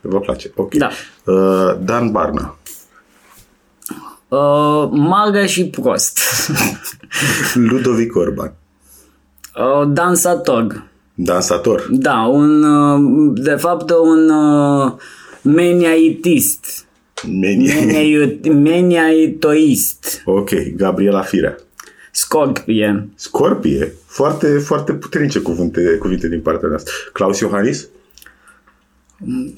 Vă 0.02 0.20
place? 0.20 0.52
Ok. 0.56 0.74
Da. 0.74 0.90
Uh, 1.26 1.78
Dan 1.84 2.12
Barna. 2.12 2.58
Uh, 4.28 4.90
magă 4.92 5.46
și 5.46 5.66
prost. 5.66 6.20
Ludovic 7.70 8.16
Orban. 8.16 8.54
uh, 9.56 9.88
dansator. 9.88 10.88
Dansator. 11.20 11.88
Da, 11.92 12.22
un, 12.32 12.64
uh, 12.64 13.32
de 13.44 13.56
fapt 13.56 13.90
un 13.90 14.30
uh, 14.30 14.92
meniaitist. 15.42 16.86
Menia. 17.40 17.76
Meniai- 17.76 18.40
Meniaitoist. 18.54 20.22
ok. 20.26 20.50
Gabriela 20.76 21.22
Firea. 21.22 21.56
Scorpie. 22.12 23.10
Scorpie. 23.16 23.94
Foarte, 24.06 24.48
foarte 24.58 24.94
puternice 24.94 25.40
cuvinte, 25.40 25.98
cuvinte 26.00 26.30
din 26.30 26.42
partea 26.42 26.68
noastră. 26.70 26.94
Claus 27.14 27.40
Iohannis. 27.40 27.88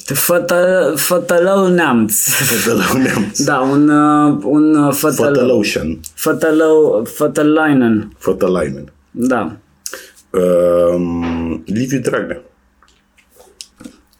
Fătă, 0.05 0.93
fătălău 0.95 1.67
neamț. 1.67 2.13
Fătălău 2.27 3.01
neamț. 3.03 3.39
Da, 3.43 3.59
un, 3.59 3.89
uh, 3.89 4.37
un 4.43 4.75
uh, 4.75 4.93
fătălău. 4.93 5.33
Fătălăușan. 5.33 5.99
Fătălău, 6.13 7.03
fătălainen. 7.15 8.11
Fătălainen. 8.17 8.91
Da. 9.11 9.57
Um, 10.31 11.25
Liviu 11.65 11.99
Dragnea. 11.99 12.41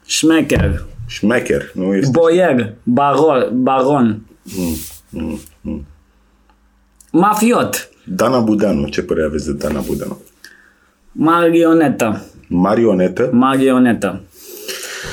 Șmecher. 0.06 0.84
Schmecker. 1.08 1.70
Nu 1.74 1.94
este... 1.94 2.10
Boier. 2.12 2.74
Baron. 2.82 3.62
baron. 3.62 4.22
Mafiot. 7.12 7.88
Dana 8.04 8.40
Budeanu. 8.40 8.88
Ce 8.88 9.02
părere 9.02 9.26
aveți 9.26 9.46
de 9.46 9.52
Dana 9.52 9.80
Budeanu? 9.80 10.18
Marionetă. 11.12 12.22
Marionetă. 12.48 13.28
Marionetă. 13.32 14.20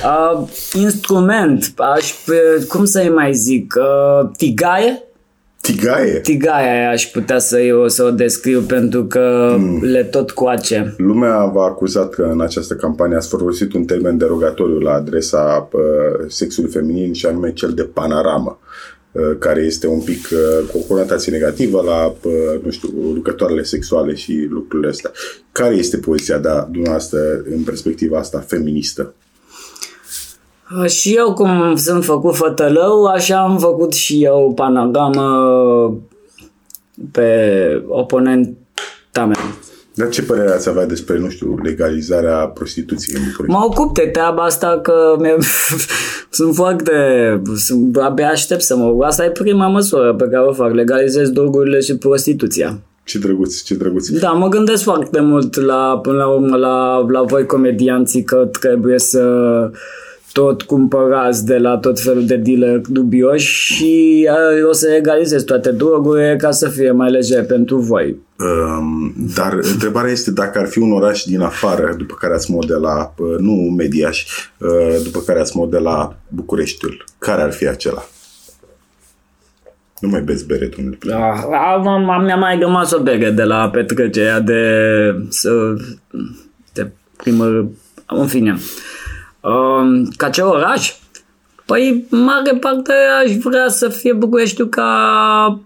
Uh, 0.03 0.47
instrument, 0.73 1.73
aș, 1.95 2.11
pe- 2.25 2.65
cum 2.67 2.85
să-i 2.85 3.09
mai 3.09 3.33
zic, 3.33 3.73
uh, 3.77 4.29
tigaie? 4.37 5.03
Tigaie. 5.67 6.19
Tigaia 6.19 6.89
aș 6.89 7.05
putea 7.05 7.39
să, 7.39 7.59
eu, 7.59 7.87
să 7.87 8.03
o 8.03 8.11
descriu 8.11 8.61
pentru 8.61 9.05
că 9.05 9.55
mm. 9.57 9.83
le 9.83 10.03
tot 10.03 10.31
coace. 10.31 10.93
Lumea 10.97 11.45
v-a 11.45 11.63
acuzat 11.63 12.09
că 12.09 12.29
în 12.31 12.41
această 12.41 12.75
campanie 12.75 13.15
ați 13.15 13.29
folosit 13.29 13.73
un 13.73 13.85
termen 13.85 14.17
derogatoriu 14.17 14.79
la 14.79 14.93
adresa 14.93 15.69
uh, 15.71 15.81
sexului 16.27 16.69
feminin 16.69 17.13
și 17.13 17.25
anume 17.25 17.53
cel 17.53 17.73
de 17.73 17.83
panoramă 17.83 18.59
uh, 19.11 19.37
care 19.39 19.61
este 19.61 19.87
un 19.87 20.01
pic 20.01 20.27
uh, 20.31 20.69
cu 20.71 20.77
o 20.77 20.93
conotație 20.93 21.31
negativă 21.31 21.81
la, 21.85 22.05
uh, 22.05 22.63
nu 22.63 22.69
știu, 22.69 22.89
lucrătoarele 23.13 23.63
sexuale 23.63 24.15
și 24.15 24.47
lucrurile 24.49 24.89
astea. 24.89 25.11
Care 25.51 25.75
este 25.75 25.97
poziția 25.97 26.37
da, 26.37 26.67
dumneavoastră 26.71 27.19
în 27.55 27.63
perspectiva 27.63 28.17
asta 28.17 28.39
feministă? 28.39 29.13
Uh, 30.75 30.89
Și 30.89 31.15
eu 31.15 31.33
cum 31.33 31.75
sunt 31.75 32.03
făcut 32.05 32.35
fătălău, 32.35 33.05
așa 33.05 33.39
am 33.39 33.57
făcut 33.57 33.93
și 33.93 34.23
eu 34.23 34.51
panagamă 34.55 35.23
pe 37.11 37.31
oponenta 37.87 39.25
mea. 39.25 39.37
Dar 39.93 40.09
ce 40.09 40.23
părere 40.23 40.51
ați 40.51 40.69
avea 40.69 40.85
despre, 40.85 41.17
nu 41.17 41.29
știu, 41.29 41.59
legalizarea 41.63 42.47
prostituției 42.47 43.15
în 43.17 43.23
București? 43.29 43.57
Mă 43.57 43.65
ocup 43.65 43.93
de 43.93 44.09
treaba 44.13 44.43
asta 44.43 44.79
că 44.83 45.15
mi 45.19 45.35
sunt 46.29 46.55
foarte... 46.55 46.91
Sunt, 47.55 47.97
abia 47.97 48.29
aștept 48.29 48.61
să 48.61 48.75
mă 48.75 49.05
Asta 49.05 49.25
e 49.25 49.29
prima 49.29 49.67
măsură 49.67 50.13
pe 50.13 50.27
care 50.31 50.45
o 50.45 50.53
fac. 50.53 50.73
Legalizez 50.73 51.29
drogurile 51.29 51.79
și 51.79 51.97
prostituția. 51.97 52.79
Ce 53.03 53.19
drăguț, 53.19 53.61
ce 53.61 53.75
drăguț. 53.75 54.09
Da, 54.09 54.31
mă 54.31 54.47
gândesc 54.47 54.83
foarte 54.83 55.19
mult 55.19 55.55
la, 55.55 55.99
până 56.01 56.17
la 56.17 56.27
urmă 56.27 56.55
la, 56.55 57.05
la 57.09 57.21
voi 57.21 57.45
comedianții 57.45 58.23
că 58.23 58.49
trebuie 58.59 58.99
să 58.99 59.21
tot 60.37 60.61
cumpărați 60.61 61.45
de 61.45 61.57
la 61.57 61.77
tot 61.77 61.99
felul 61.99 62.25
de 62.25 62.35
dealer 62.35 62.81
dubioși 62.87 63.73
și 63.73 64.27
uh, 64.31 64.69
o 64.69 64.71
să 64.71 64.93
egalizez 64.97 65.43
toate 65.43 65.71
drogurile 65.71 66.35
ca 66.37 66.51
să 66.51 66.69
fie 66.69 66.91
mai 66.91 67.11
lejer 67.11 67.45
pentru 67.45 67.77
voi. 67.77 68.15
Um, 68.39 69.13
dar 69.35 69.59
întrebarea 69.61 70.11
este 70.11 70.31
dacă 70.31 70.59
ar 70.59 70.67
fi 70.67 70.79
un 70.79 70.91
oraș 70.91 71.23
din 71.23 71.41
afară 71.41 71.95
după 71.97 72.15
care 72.19 72.33
ați 72.33 72.51
modela, 72.51 73.13
uh, 73.17 73.35
nu 73.37 73.51
Mediaș, 73.51 74.25
uh, 74.57 75.03
după 75.03 75.19
care 75.19 75.39
ați 75.39 75.57
modela 75.57 76.15
Bucureștiul, 76.27 77.03
care 77.17 77.41
ar 77.41 77.51
fi 77.51 77.67
acela? 77.67 78.03
Nu 79.99 80.09
mai 80.09 80.21
beți 80.21 80.45
bere, 80.45 80.69
domnule. 80.75 80.97
Ah, 81.13 81.43
am, 81.75 82.09
am, 82.09 82.23
mi-a 82.23 82.35
mai 82.35 82.59
rămas 82.59 82.91
o 82.91 82.99
bere 82.99 83.31
de 83.31 83.43
la 83.43 83.69
petrecerea 83.69 84.39
de, 84.39 84.61
să, 85.29 85.73
de 86.73 86.91
primă, 87.17 87.69
în 88.07 88.27
fine. 88.27 88.57
Um, 89.39 90.05
ca 90.17 90.29
ce 90.29 90.41
oraș? 90.41 90.93
Păi, 91.65 92.05
mare 92.09 92.55
parte 92.55 92.93
aș 93.23 93.35
vrea 93.35 93.67
să 93.67 93.89
fie 93.89 94.13
Bucureștiul 94.13 94.69
ca 94.69 95.59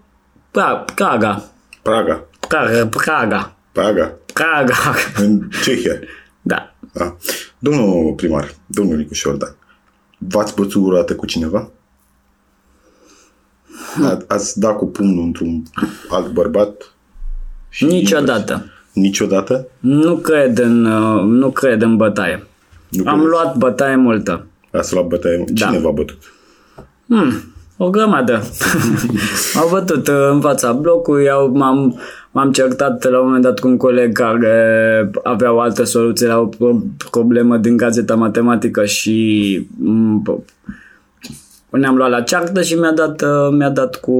Pra, 0.50 0.84
Praga. 0.94 1.44
Praga. 1.82 2.24
Praga. 2.48 2.86
Praga. 2.86 3.54
Praga. 3.72 4.12
Praga. 4.32 4.74
În 5.16 5.48
Cehia. 5.62 5.92
Da. 6.42 6.74
Da. 6.92 7.16
Domnul 7.58 8.12
primar, 8.16 8.54
domnul 8.66 8.96
Nicuș 8.96 9.18
Șordan, 9.18 9.56
v-ați 10.18 10.54
bătut 10.54 10.82
vreodată 10.82 11.14
cu 11.14 11.26
cineva? 11.26 11.70
A, 14.04 14.18
ați 14.28 14.60
dat 14.60 14.76
cu 14.76 14.86
pumnul 14.86 15.24
într-un 15.24 15.62
alt 16.10 16.32
bărbat? 16.32 16.94
Și 17.68 17.84
Niciodată. 17.84 18.64
Niciodată? 18.92 19.68
Nu 19.78 20.16
cred 20.16 20.58
în, 20.58 20.84
uh, 20.84 21.22
nu 21.22 21.50
cred 21.50 21.82
în 21.82 21.96
bătaie. 21.96 22.46
Nu 22.92 23.02
Am 23.10 23.18
credeți? 23.18 23.30
luat 23.30 23.56
bătaie 23.56 23.96
multă. 23.96 24.46
Ați 24.72 24.92
luat 24.94 25.06
bătaie? 25.06 25.44
Cine 25.54 25.78
v-a 25.78 25.90
bătut? 25.90 26.18
Hmm, 27.06 27.32
o 27.76 27.90
grămadă. 27.90 28.42
Au 29.60 29.68
bătut 29.70 30.08
uh, 30.08 30.28
în 30.32 30.40
fața 30.40 30.72
blocului, 30.72 31.30
au, 31.30 31.52
m-am, 31.56 32.00
m-am 32.30 32.52
certat 32.52 33.10
la 33.10 33.18
un 33.18 33.24
moment 33.26 33.42
dat 33.42 33.58
cu 33.58 33.68
un 33.68 33.76
coleg 33.76 34.12
care 34.12 35.10
avea 35.22 35.52
o 35.52 35.60
altă 35.60 35.84
soluție 35.84 36.26
la 36.26 36.38
o 36.38 36.46
pro- 36.46 36.82
problemă 37.10 37.56
din 37.56 37.76
gazeta 37.76 38.14
matematică 38.14 38.84
și 38.84 39.66
m, 39.78 40.22
p- 40.22 40.44
ne-am 41.70 41.96
luat 41.96 42.10
la 42.10 42.20
ceartă 42.20 42.62
și 42.62 42.74
mi-a 42.74 42.92
dat, 42.92 43.22
uh, 43.22 43.48
mi-a 43.56 43.70
dat 43.70 43.96
cu 43.96 44.12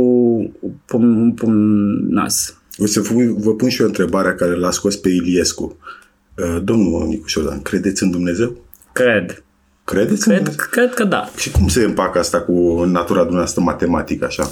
pum, 0.84 1.20
un 1.20 1.32
pum 1.32 1.52
nas. 2.08 2.56
O 2.78 2.86
să 2.86 3.00
vă, 3.00 3.12
vă 3.38 3.54
pun 3.54 3.68
și 3.68 3.80
eu 3.80 3.86
întrebarea 3.86 4.34
care 4.34 4.54
l-a 4.56 4.70
scos 4.70 4.96
pe 4.96 5.08
Iliescu. 5.08 5.62
Uh, 5.64 6.00
Domnul 6.62 7.06
Nicu 7.06 7.26
Șordan, 7.26 7.62
credeți 7.62 8.02
în 8.02 8.10
Dumnezeu? 8.10 8.56
Cred. 8.92 9.44
Credeți 9.84 10.28
în 10.28 10.34
Cred, 10.34 10.44
Dumnezeu? 10.44 10.66
cred 10.70 10.94
că 10.94 11.04
da. 11.04 11.28
Și 11.36 11.50
cum 11.50 11.68
se 11.68 11.84
împacă 11.84 12.18
asta 12.18 12.40
cu 12.40 12.84
natura 12.84 13.20
dumneavoastră 13.20 13.62
matematică, 13.62 14.24
așa? 14.24 14.50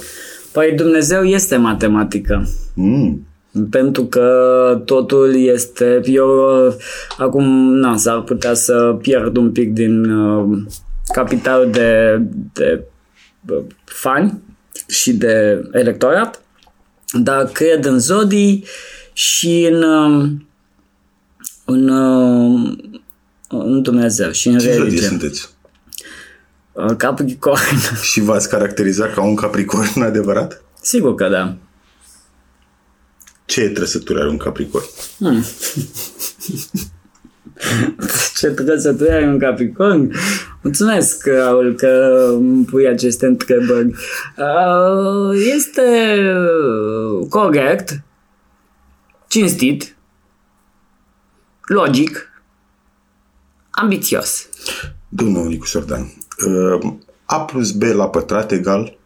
Păi 0.51 0.73
Dumnezeu 0.75 1.23
este 1.23 1.55
matematică. 1.55 2.47
Mm. 2.75 3.25
Pentru 3.69 4.05
că 4.05 4.81
totul 4.85 5.35
este... 5.35 6.01
Eu 6.05 6.27
uh, 6.67 6.73
acum, 7.17 7.73
na, 7.73 7.97
s-ar 7.97 8.21
putea 8.21 8.53
să 8.53 8.97
pierd 9.01 9.37
un 9.37 9.51
pic 9.51 9.73
din 9.73 10.11
uh, 10.11 10.57
capital 11.13 11.69
de, 11.69 12.21
de 12.53 12.83
uh, 13.49 13.63
fani 13.85 14.41
și 14.87 15.13
de 15.13 15.63
electorat, 15.71 16.41
dar 17.21 17.45
cred 17.45 17.85
în 17.85 17.99
zodii 17.99 18.65
și 19.13 19.69
în, 19.71 19.83
uh, 19.83 20.29
în, 21.71 21.89
uh, 21.89 22.77
în 23.49 23.81
Dumnezeu 23.81 24.31
și 24.31 24.47
în 24.47 24.57
Ce 24.57 24.65
zodie 24.65 24.77
religie. 24.83 25.07
sunteți? 25.07 25.49
Uh, 26.71 26.95
Capricorn. 26.97 27.77
Și 28.11 28.21
v-ați 28.21 28.49
caracterizat 28.49 29.13
ca 29.13 29.21
un 29.23 29.35
capricorn 29.35 30.01
adevărat? 30.11 30.61
Sigur 30.81 31.15
că 31.15 31.27
da. 31.29 31.55
Ce 33.45 33.69
trăsături 33.69 34.19
are 34.19 34.29
un 34.29 34.37
capricorn? 34.37 34.85
Ce 38.39 38.47
trăsături 38.47 39.09
are 39.11 39.25
un 39.27 39.39
capricorn? 39.39 40.11
Mulțumesc, 40.61 41.25
Raul, 41.25 41.75
că 41.75 41.87
îmi 42.37 42.65
pui 42.65 42.87
aceste 42.87 43.25
întrebări. 43.25 43.87
Uh, 44.37 45.39
Este 45.55 45.81
corect, 47.29 48.01
cinstit, 49.27 49.95
logic, 51.61 52.29
ambițios. 53.69 54.49
Domnul 55.09 55.47
Nicu 55.47 55.65
Șordan, 55.65 56.13
uh, 56.47 56.93
A 57.25 57.39
plus 57.39 57.71
B 57.71 57.81
la 57.81 58.09
pătrat 58.09 58.51
egal 58.51 58.97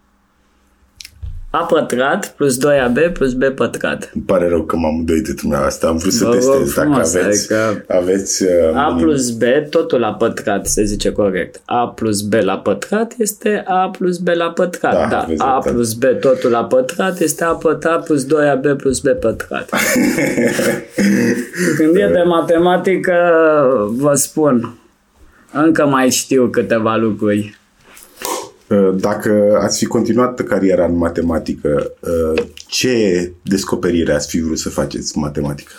A 1.60 1.64
pătrat 1.64 2.34
plus 2.36 2.58
2AB 2.58 3.12
plus 3.14 3.34
B 3.34 3.44
pătrat. 3.44 4.12
Îmi 4.14 4.24
pare 4.24 4.48
rău 4.50 4.64
că 4.64 4.76
m-am 4.76 4.96
îndoit 4.98 5.24
de 5.26 5.34
dumneavoastră. 5.42 5.88
Am 5.88 5.98
vrut 5.98 6.14
să 6.14 6.24
Vă 6.26 6.30
rog 6.32 6.40
testez 6.40 6.74
dacă 6.74 6.90
frumos, 6.90 7.16
aveți, 7.16 7.54
adică 7.54 7.84
aveți 7.88 8.44
uh, 8.44 8.50
A 8.76 8.88
minim- 8.90 9.04
plus 9.04 9.30
B, 9.32 9.44
totul 9.70 10.00
la 10.00 10.14
pătrat, 10.14 10.68
se 10.68 10.84
zice 10.84 11.12
corect. 11.12 11.62
A 11.66 11.88
plus 11.88 12.22
B 12.22 12.34
la 12.34 12.58
pătrat 12.58 13.14
este 13.18 13.64
A 13.68 13.92
plus 13.98 14.18
B 14.18 14.28
la 14.28 14.52
pătrat. 14.52 14.94
Da, 14.94 15.08
Da, 15.10 15.20
aveți 15.22 15.42
A 15.42 15.46
dreptate. 15.46 15.70
plus 15.70 15.94
B, 15.94 16.04
totul 16.20 16.52
la 16.52 16.64
pătrat, 16.66 17.20
este 17.20 17.44
A 17.44 17.52
pătrat 17.52 18.06
plus 18.06 18.26
2AB 18.26 18.76
plus 18.78 19.00
B 19.00 19.08
pătrat. 19.08 19.70
Când 21.78 21.96
e 21.96 22.10
de 22.14 22.22
matematică, 22.26 23.14
vă 23.98 24.14
spun, 24.14 24.76
încă 25.54 25.86
mai 25.86 26.10
știu 26.10 26.48
câteva 26.48 26.96
lucruri. 26.96 27.58
Uh, 28.68 28.90
Dacă 28.94 29.60
ați 29.62 29.78
fi 29.78 29.86
continuat 29.86 30.36
cariera 30.44 30.86
în 30.86 30.98
matematică, 30.98 31.92
uh, 32.00 32.44
ce 32.68 33.32
descoperire 33.42 34.14
ați 34.14 34.30
fi 34.30 34.42
vrut 34.42 34.58
să 34.58 34.70
faceți 34.70 35.18
în 35.18 35.22
matematică? 35.22 35.74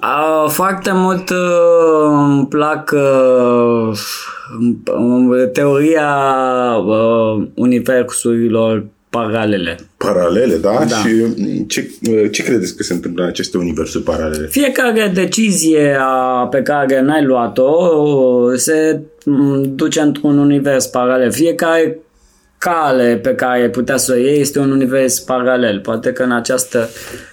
A, 0.00 0.46
foarte 0.48 0.92
mult 0.92 1.30
uh, 1.30 1.36
îmi 2.10 2.46
plac 2.46 2.90
uh, 2.94 3.98
um, 4.94 5.50
teoria 5.52 6.16
uh, 6.86 7.46
universurilor 7.54 8.86
paralele. 9.14 9.76
Paralele, 9.96 10.56
da? 10.56 10.84
Da. 10.88 10.96
Și 10.96 11.08
mm, 11.36 11.64
ce, 11.66 11.90
uh, 12.10 12.30
ce 12.30 12.42
credeți 12.42 12.76
că 12.76 12.82
se 12.82 12.92
întâmplă 12.92 13.22
în 13.22 13.28
aceste 13.28 13.58
universuri 13.58 14.04
paralele? 14.04 14.46
Fiecare 14.50 15.10
decizie 15.14 15.96
a, 16.00 16.46
pe 16.50 16.62
care 16.62 17.00
n-ai 17.00 17.24
luat-o 17.24 17.70
uh, 17.96 18.56
se 18.56 19.00
m, 19.24 19.62
duce 19.74 20.00
într-un 20.00 20.38
univers 20.38 20.86
paralel. 20.86 21.32
Fiecare 21.32 21.98
cale 22.58 23.16
pe 23.22 23.34
care 23.34 23.60
ai 23.60 23.70
putea 23.70 23.96
să 23.96 24.12
o 24.12 24.16
iei 24.16 24.40
este 24.40 24.58
un 24.58 24.70
univers 24.70 25.18
paralel. 25.20 25.80
Poate 25.80 26.12
că 26.12 26.22
în 26.22 26.32
această 26.32 26.88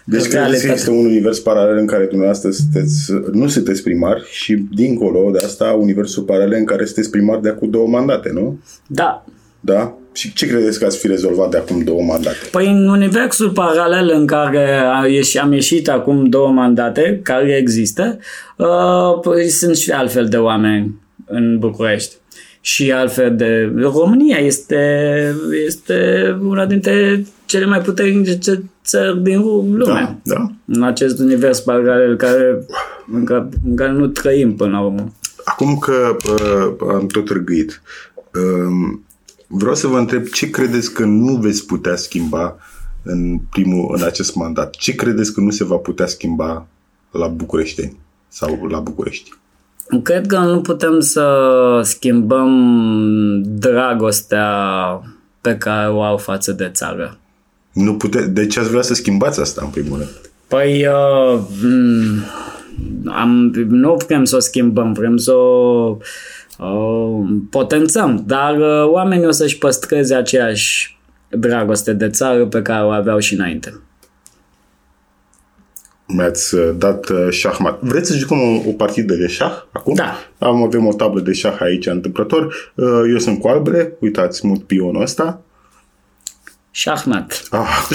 Deci 0.06 0.28
credeți 0.28 0.66
că 0.66 0.72
este 0.72 0.90
un 0.90 1.06
univers 1.06 1.40
paralel 1.40 1.78
în 1.78 1.86
care 1.86 2.06
dumneavoastră 2.06 2.50
sunteți, 2.52 3.12
nu 3.32 3.48
sunteți 3.48 3.84
primar 3.84 4.22
și 4.30 4.66
dincolo 4.76 5.32
de 5.32 5.46
asta 5.46 5.78
universul 5.80 6.24
paralel 6.24 6.58
în 6.58 6.66
care 6.66 6.86
sunteți 6.86 7.10
primar 7.10 7.40
de 7.40 7.50
acum 7.50 7.70
două 7.70 7.88
mandate, 7.88 8.32
nu? 8.34 8.60
Da. 8.88 9.26
Da? 9.60 10.01
Și 10.14 10.34
ce 10.34 10.48
credeți 10.48 10.80
că 10.80 10.86
ați 10.86 10.98
fi 10.98 11.08
rezolvat 11.08 11.50
de 11.50 11.58
acum 11.58 11.84
două 11.84 12.02
mandate? 12.02 12.38
Păi 12.52 12.68
în 12.68 12.88
universul 12.88 13.50
paralel 13.50 14.12
în 14.16 14.26
care 14.26 14.82
a 14.94 15.08
ieși, 15.08 15.38
am 15.38 15.54
ieșit 15.54 15.90
acum 15.90 16.26
două 16.26 16.48
mandate, 16.48 17.20
care 17.24 17.58
există, 17.58 18.18
uh, 18.58 19.20
păi 19.22 19.50
sunt 19.50 19.76
și 19.76 19.92
altfel 19.92 20.28
de 20.28 20.38
oameni 20.38 21.00
în 21.26 21.60
București. 21.60 22.16
Și 22.62 22.92
altfel 22.92 23.36
de... 23.36 23.72
România 23.76 24.38
este, 24.38 25.36
este 25.66 26.38
una 26.42 26.66
dintre 26.66 27.26
cele 27.46 27.66
mai 27.66 27.82
puternice 27.82 28.64
țări 28.84 29.22
din 29.22 29.40
lume. 29.72 29.84
Da, 29.84 30.18
da. 30.24 30.52
În 30.66 30.84
acest 30.84 31.20
univers 31.20 31.60
paralel 31.60 32.16
care, 32.16 32.66
în, 33.14 33.24
care, 33.24 33.50
în 33.68 33.76
care 33.76 33.92
nu 33.92 34.08
trăim 34.08 34.56
până 34.56 34.72
la 34.72 34.82
urmă. 34.82 35.14
Acum 35.44 35.78
că 35.78 36.16
uh, 36.32 36.94
am 36.94 37.08
tot 37.08 37.30
răgâit, 37.30 37.82
uh, 38.34 39.00
vreau 39.52 39.76
să 39.76 39.88
vă 39.88 39.98
întreb 39.98 40.26
ce 40.26 40.50
credeți 40.50 40.94
că 40.94 41.06
nu 41.06 41.36
veți 41.36 41.66
putea 41.66 41.96
schimba 41.96 42.58
în, 43.04 43.40
primul, 43.50 43.96
în 43.98 44.04
acest 44.04 44.36
mandat? 44.36 44.70
Ce 44.76 44.96
credeți 44.96 45.34
că 45.34 45.40
nu 45.42 45.50
se 45.50 45.64
va 45.64 45.76
putea 45.76 46.06
schimba 46.06 46.68
la 47.12 47.28
Bucureșteni 47.28 47.98
sau 48.28 48.68
la 48.70 48.80
București? 48.80 49.34
Cred 50.04 50.26
că 50.28 50.38
nu 50.38 50.62
putem 50.62 51.00
să 51.00 51.28
schimbăm 51.84 52.52
dragostea 53.46 54.48
pe 55.42 55.58
care 55.58 55.90
o 55.92 56.04
au 56.04 56.18
față 56.18 56.52
de 56.52 56.70
țară. 56.74 57.18
Nu 57.72 57.96
pute- 57.96 58.28
de 58.28 58.48
ce 58.48 58.60
ați 58.60 58.70
vrea 58.70 58.82
să 58.82 58.94
schimbați 58.94 59.40
asta 59.40 59.62
în 59.64 59.70
primul 59.70 59.98
rând? 59.98 60.10
Păi, 60.48 60.86
uh, 60.88 61.40
m- 61.40 62.26
am, 63.06 63.52
nu 63.68 63.98
vrem 64.08 64.24
să 64.24 64.36
o 64.36 64.40
schimbăm, 64.40 64.94
vrem 64.94 65.18
să 65.18 65.32
o 65.32 65.98
uh, 66.60 67.28
potențăm, 67.50 68.24
dar 68.28 68.58
uh, 68.58 68.86
oamenii 68.86 69.26
o 69.26 69.32
să-și 69.32 69.58
păstreze 69.58 70.16
aceeași 70.16 71.00
dragoste 71.30 71.94
de 71.94 72.10
țară 72.10 72.46
pe 72.46 72.62
care 72.62 72.84
o 72.84 72.90
aveau 72.90 73.20
și 73.20 73.34
înainte. 73.34 73.82
Mi-ați 76.08 76.56
uh, 76.56 76.70
dat 76.78 77.10
uh, 77.10 77.28
șahmat. 77.30 77.80
Vreți 77.82 78.12
să 78.12 78.18
jucăm 78.18 78.38
o, 78.38 78.70
o 78.70 78.72
partidă 78.72 79.14
de 79.14 79.28
șah 79.28 79.54
acum? 79.72 79.94
Da. 79.94 80.14
Am, 80.38 80.64
avem 80.64 80.88
o 80.88 80.94
tablă 80.94 81.22
de 81.22 81.32
șah 81.32 81.60
aici 81.60 81.86
întâmplător. 81.86 82.74
Uh, 82.76 82.86
Eu 83.10 83.18
sunt 83.18 83.40
cu 83.40 83.48
albele. 83.48 83.98
Uitați, 84.00 84.48
mut 84.48 84.64
pionul 84.64 85.02
ăsta. 85.02 85.42
Șahmat. 86.74 87.42
Ah, 87.50 87.88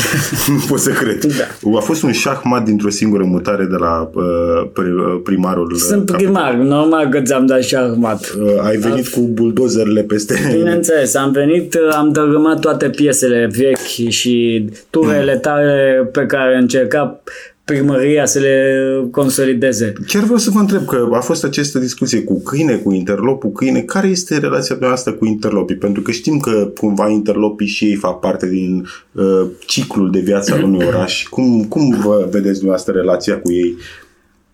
nu 0.48 0.62
pot 0.68 0.78
să 0.78 0.90
cred. 0.90 1.24
Da. 1.24 1.76
A 1.78 1.80
fost 1.80 2.02
un 2.02 2.12
șahmat 2.12 2.64
dintr-o 2.64 2.88
singură 2.90 3.24
mutare 3.24 3.64
de 3.64 3.76
la 3.76 4.10
uh, 4.14 4.24
pri- 4.72 5.22
primarul. 5.24 5.70
uh, 5.72 5.78
Sunt 5.78 6.06
cap- 6.10 6.16
primar, 6.16 6.54
normal 6.54 7.08
că 7.08 7.20
ți-am 7.20 7.46
dat 7.46 7.62
șahmat. 7.62 8.34
Uh, 8.40 8.62
ai 8.62 8.76
venit 8.76 9.08
cu 9.08 9.20
buldozerele 9.20 10.02
peste... 10.02 10.34
Bineînțeles, 10.56 11.14
am 11.14 11.30
venit, 11.32 11.76
am 11.96 12.12
dărâmat 12.12 12.60
toate 12.60 12.88
piesele 12.90 13.50
vechi 13.56 14.08
și 14.10 14.64
turele 14.90 15.36
tale 15.36 16.08
pe 16.12 16.26
care 16.26 16.56
încerca 16.56 17.20
primăria 17.66 18.26
să 18.26 18.38
le 18.38 19.08
consolideze. 19.10 19.92
Chiar 20.06 20.22
vreau 20.22 20.38
să 20.38 20.50
vă 20.50 20.58
întreb 20.58 20.84
că 20.84 21.08
a 21.12 21.20
fost 21.20 21.44
această 21.44 21.78
discuție 21.78 22.22
cu 22.22 22.42
câine, 22.42 22.74
cu 22.76 22.92
interlopul 22.92 23.50
câine. 23.50 23.80
Care 23.80 24.08
este 24.08 24.38
relația 24.38 24.76
noastră 24.80 25.12
cu 25.12 25.24
interlopii? 25.26 25.76
Pentru 25.76 26.02
că 26.02 26.10
știm 26.10 26.38
că 26.38 26.70
cumva 26.76 27.08
interlopii 27.08 27.66
și 27.66 27.84
ei 27.84 27.94
fac 27.94 28.20
parte 28.20 28.48
din 28.48 28.86
uh, 29.12 29.46
ciclul 29.66 30.10
de 30.10 30.18
viață 30.20 30.54
al 30.54 30.62
unui 30.62 30.86
oraș. 30.86 31.26
Cum, 31.26 31.64
cum 31.64 32.00
vă 32.04 32.26
vedeți 32.30 32.52
dumneavoastră 32.52 32.92
relația 32.92 33.40
cu 33.40 33.52
ei? 33.52 33.76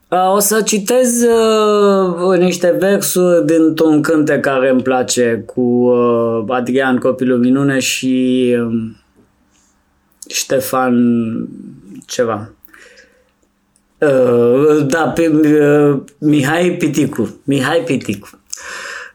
Uh, 0.08 0.34
O 0.34 0.38
să 0.38 0.60
citez 0.60 1.22
uh, 1.22 2.38
niște 2.38 2.76
versuri 2.80 3.46
dintr-un 3.46 4.02
cântec 4.02 4.40
care 4.40 4.70
îmi 4.70 4.82
place 4.82 5.42
cu 5.46 5.60
uh, 5.60 6.44
Adrian 6.48 6.98
Copilul 6.98 7.38
Minune 7.38 7.78
și 7.78 8.54
uh, 8.58 8.90
Ștefan 10.28 10.94
ceva. 12.06 12.50
Uh, 14.02 14.86
da, 14.86 15.08
pe, 15.14 15.28
uh, 15.28 16.00
Mihai 16.18 16.76
Piticu. 16.78 17.40
Mihai 17.44 17.82
Piticu. 17.86 18.28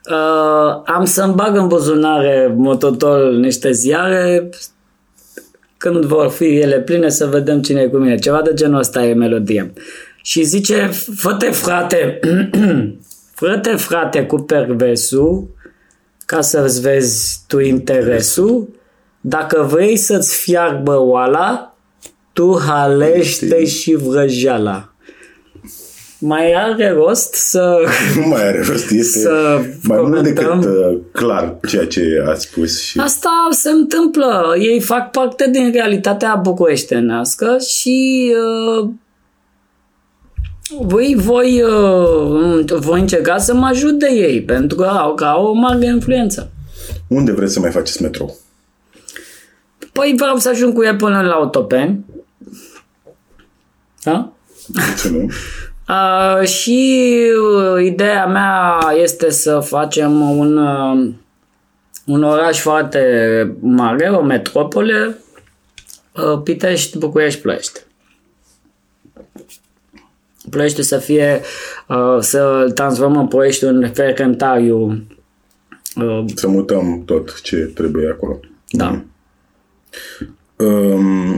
Uh, 0.09 0.81
am 0.85 1.05
să-mi 1.05 1.33
bag 1.33 1.55
în 1.55 1.67
buzunare 1.67 2.53
mototol 2.55 3.33
niște 3.33 3.71
ziare 3.71 4.49
când 5.77 6.05
vor 6.05 6.29
fi 6.29 6.57
ele 6.57 6.79
pline 6.79 7.09
să 7.09 7.25
vedem 7.25 7.61
cine 7.61 7.81
e 7.81 7.87
cu 7.87 7.97
mine. 7.97 8.15
Ceva 8.15 8.41
de 8.41 8.53
genul 8.53 8.79
ăsta 8.79 9.05
e 9.05 9.13
melodie. 9.13 9.73
Și 10.21 10.43
zice, 10.43 10.89
fă-te 11.15 11.51
frate, 11.51 12.19
fă-te 13.39 13.75
frate 13.75 14.25
cu 14.25 14.37
perversul 14.37 15.47
ca 16.25 16.41
să-ți 16.41 16.81
vezi 16.81 17.39
tu 17.47 17.59
interesul. 17.59 18.69
Dacă 19.21 19.67
vrei 19.69 19.95
să-ți 19.95 20.37
fiarbă 20.37 20.99
oala, 20.99 21.76
tu 22.37 22.59
halește 22.65 23.65
și 23.65 23.95
vrăjeala. 23.95 24.93
Mai 26.19 26.53
are 26.53 26.91
rost 26.91 27.33
să... 27.33 27.77
Nu 28.15 28.27
mai 28.31 28.47
are 28.47 28.63
rost. 28.67 28.91
Este 28.91 29.19
Să 29.19 29.61
mai 29.83 29.99
mult 30.01 30.13
comentăm. 30.15 30.59
decât 30.59 30.75
uh, 30.75 30.97
clar 31.11 31.55
ceea 31.67 31.87
ce 31.87 32.23
ați 32.27 32.41
spus. 32.41 32.81
Și... 32.81 32.99
Asta 32.99 33.47
se 33.51 33.69
întâmplă. 33.69 34.55
Ei 34.59 34.79
fac 34.79 35.11
parte 35.11 35.49
din 35.51 35.71
realitatea 35.71 36.35
bucureștenească 36.35 37.57
și 37.67 38.31
uh, 38.81 38.89
voi, 40.79 41.15
voi, 41.17 41.61
uh, 41.61 42.73
voi 42.79 42.99
încerca 42.99 43.37
să 43.37 43.53
mă 43.53 43.65
ajut 43.65 43.99
de 43.99 44.09
ei, 44.11 44.41
pentru 44.41 44.77
că 44.77 44.83
au, 44.83 45.13
că 45.13 45.23
au 45.23 45.45
o 45.45 45.53
mare 45.53 45.85
influență. 45.85 46.51
Unde 47.07 47.31
vreți 47.31 47.53
să 47.53 47.59
mai 47.59 47.71
faceți 47.71 48.01
metrou? 48.01 48.35
Păi 49.91 50.13
vreau 50.17 50.37
să 50.37 50.49
ajung 50.49 50.73
cu 50.73 50.83
ei 50.83 50.95
până 50.95 51.21
la 51.21 51.39
Otopeni. 51.39 52.05
Da? 54.07 54.31
Ce 55.01 55.09
nu? 55.09 55.29
Uh, 55.89 56.47
și 56.47 57.11
uh, 57.55 57.83
ideea 57.85 58.25
mea 58.25 58.79
este 59.01 59.29
să 59.29 59.59
facem 59.59 60.29
un, 60.37 60.57
uh, 60.57 61.13
un 62.05 62.23
oraș 62.23 62.59
foarte 62.59 63.01
mare, 63.59 64.09
o 64.09 64.21
metropole, 64.21 65.17
uh, 66.15 66.41
Pitești, 66.43 66.97
București, 66.97 67.41
Ploiești. 67.41 67.79
Ploiești 70.49 70.81
să 70.81 70.97
fie, 70.97 71.41
uh, 71.87 72.17
să 72.19 72.71
transformăm 72.75 73.27
Ploiești 73.27 73.63
în 73.63 73.91
ferentariu. 73.93 75.05
Uh, 75.95 76.25
Să 76.35 76.47
mutăm 76.47 77.03
tot 77.05 77.41
ce 77.41 77.55
trebuie 77.55 78.09
acolo. 78.09 78.39
da. 78.69 79.01
Um, 80.55 81.36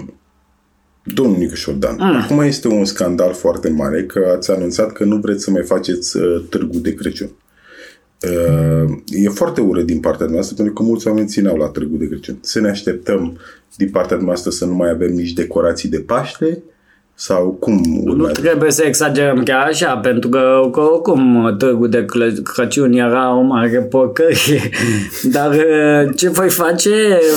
domnul 1.22 1.38
Nicuș 1.38 1.60
Șordan, 1.60 1.96
Mm. 2.00 2.16
acum 2.16 2.40
este 2.40 2.68
un 2.68 2.86
scandal 2.86 3.34
foarte 3.34 3.70
mare 3.70 4.04
că 4.04 4.34
ați 4.36 4.52
anunțat 4.52 4.92
că 4.92 5.04
nu 5.04 5.16
vreți 5.18 5.44
să 5.44 5.52
mai 5.52 5.64
faceți 5.64 6.18
uh, 6.18 6.44
târgul 6.50 6.82
de 6.82 6.94
Crăciun. 6.94 7.30
Uh, 8.22 8.98
e 9.08 9.30
foarte 9.30 9.62
urât 9.62 9.86
din 9.86 10.00
partea 10.00 10.26
noastră 10.26 10.56
pentru 10.56 10.74
că 10.74 10.84
mulți 10.84 11.08
oameni 11.08 11.28
țineau 11.28 11.58
la 11.58 11.66
Târgu 11.68 11.96
de 11.98 12.08
Crăciun. 12.08 12.38
Să 12.42 12.60
ne 12.60 12.70
așteptăm 12.70 13.38
din 13.78 13.90
partea 13.90 14.18
noastră 14.18 14.52
să 14.52 14.66
nu 14.66 14.74
mai 14.74 14.90
avem 14.90 15.12
nici 15.14 15.34
decorații 15.34 15.90
de 15.90 16.00
Paște 16.00 16.64
sau 17.22 17.58
cum 17.60 17.82
Nu 18.04 18.12
urmează? 18.12 18.42
trebuie 18.42 18.72
să 18.72 18.84
exagerăm 18.86 19.44
chiar 19.44 19.68
așa, 19.68 19.98
pentru 19.98 20.30
că, 20.30 20.70
că 20.72 20.80
oricum 20.80 21.56
târgul 21.58 21.90
de 21.90 22.06
Clă- 22.06 22.42
Crăciun 22.44 22.94
era 22.94 23.36
o 23.36 23.42
mare 23.42 23.78
porcărie. 23.90 24.70
Dar 25.32 25.52
uh, 25.52 26.10
ce 26.16 26.30
voi 26.30 26.50
face? 26.50 26.92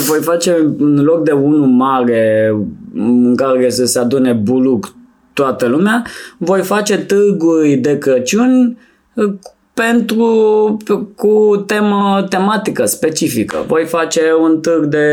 Voi 0.06 0.18
face 0.20 0.56
în 0.78 1.02
loc 1.04 1.24
de 1.24 1.30
unul 1.30 1.66
mare 1.66 2.54
în 2.94 3.34
care 3.36 3.70
să 3.70 3.84
se 3.84 3.98
adune 3.98 4.32
buluc 4.32 4.94
toată 5.32 5.66
lumea, 5.66 6.04
voi 6.38 6.60
face 6.60 6.98
târguri 6.98 7.74
de 7.74 7.98
Crăciun 7.98 8.78
uh, 9.14 9.32
pentru 9.74 10.76
cu 11.16 11.64
temă 11.66 12.26
tematică 12.28 12.84
specifică. 12.84 13.64
Voi 13.66 13.84
face 13.84 14.20
un 14.40 14.60
târg 14.60 14.84
de, 14.84 15.06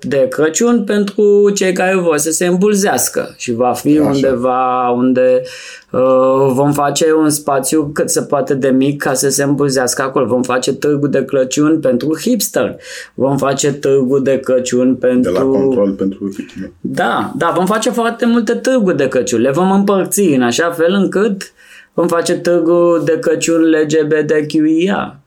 de 0.00 0.26
Crăciun 0.30 0.84
pentru 0.84 1.50
cei 1.50 1.72
care 1.72 1.96
vor 1.96 2.16
să 2.16 2.30
se 2.30 2.46
îmbulzească 2.46 3.34
și 3.36 3.52
va 3.52 3.72
fi 3.72 3.98
Așa. 3.98 4.08
undeva 4.08 4.90
unde 4.90 5.42
uh, 5.90 6.52
vom 6.52 6.72
face 6.72 7.12
un 7.12 7.30
spațiu 7.30 7.90
cât 7.92 8.10
se 8.10 8.22
poate 8.22 8.54
de 8.54 8.68
mic 8.68 9.02
ca 9.02 9.14
să 9.14 9.28
se 9.28 9.42
îmbulzească 9.42 10.02
acolo. 10.02 10.26
Vom 10.26 10.42
face 10.42 10.72
târgul 10.72 11.10
de 11.10 11.24
Crăciun 11.24 11.80
pentru 11.80 12.18
hipster. 12.20 12.76
Vom 13.14 13.36
face 13.36 13.72
târgul 13.72 14.22
de 14.22 14.40
Crăciun 14.40 14.96
De 14.98 15.06
pentru... 15.06 15.32
la 15.32 15.40
control 15.40 15.90
pentru 15.90 16.30
hipster. 16.36 16.70
Da, 16.80 17.32
da, 17.36 17.52
vom 17.56 17.66
face 17.66 17.90
foarte 17.90 18.26
multe 18.26 18.54
târguri 18.54 18.96
de 18.96 19.08
Crăciun. 19.08 19.40
Le 19.40 19.50
vom 19.50 19.70
împărți 19.70 20.20
în 20.20 20.42
așa 20.42 20.70
fel 20.70 20.92
încât 20.92 21.52
vom 21.94 22.08
face 22.08 22.38
târgul 22.38 23.02
de 23.04 23.18
Crăciun 23.18 23.62
LGBTQIA+. 23.70 25.22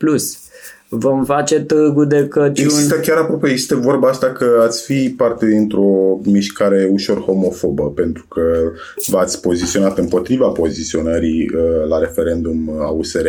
Vom 0.90 1.26
face 1.26 1.60
târgul 1.60 2.08
de 2.08 2.28
Crăciun... 2.28 2.66
Există 2.66 3.00
chiar 3.00 3.18
apropo, 3.18 3.48
există 3.48 3.76
vorba 3.76 4.10
asta 4.10 4.32
că 4.32 4.62
ați 4.64 4.84
fi 4.84 5.14
parte 5.18 5.46
dintr-o 5.46 6.20
mișcare 6.24 6.90
ușor 6.92 7.18
homofobă, 7.18 7.92
pentru 7.92 8.26
că 8.30 8.72
v-ați 9.08 9.42
poziționat 9.42 9.98
împotriva 9.98 10.48
poziționării 10.48 11.50
uh, 11.54 11.88
la 11.90 12.00
referendum 12.00 12.70
a 12.80 12.90
USR. 12.90 13.26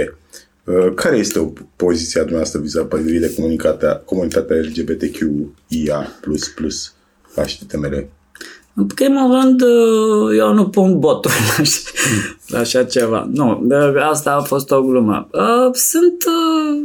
Uh, 0.65 0.95
care 0.95 1.17
este 1.17 1.53
poziția 1.77 2.21
dumneavoastră 2.21 2.61
vis-a-vis 2.61 3.21
de 3.21 3.35
comunitatea, 3.35 4.03
comunitatea 4.05 4.57
LGBTQIA++ 4.57 6.07
la 7.35 7.43
HTML? 7.43 8.07
În 8.81 8.87
primul 8.87 9.41
rând, 9.41 9.61
uh, 9.61 10.37
eu 10.39 10.53
nu 10.53 10.69
pun 10.69 10.99
botul 10.99 11.31
la 11.31 11.55
așa, 11.63 11.81
la 12.47 12.59
așa 12.59 12.85
ceva. 12.85 13.29
Nu, 13.33 13.61
dar 13.63 13.97
asta 13.97 14.33
a 14.35 14.41
fost 14.41 14.71
o 14.71 14.83
glumă. 14.83 15.29
Uh, 15.33 15.73
Sunt 15.75 16.25
uh, 16.27 16.81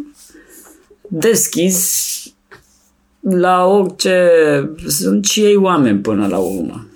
deschis 1.07 2.07
la 3.19 3.65
orice... 3.65 4.29
Sunt 4.87 5.25
și 5.25 5.39
ei 5.43 5.55
oameni 5.55 5.99
până 5.99 6.27
la 6.27 6.37
urmă. 6.37 6.87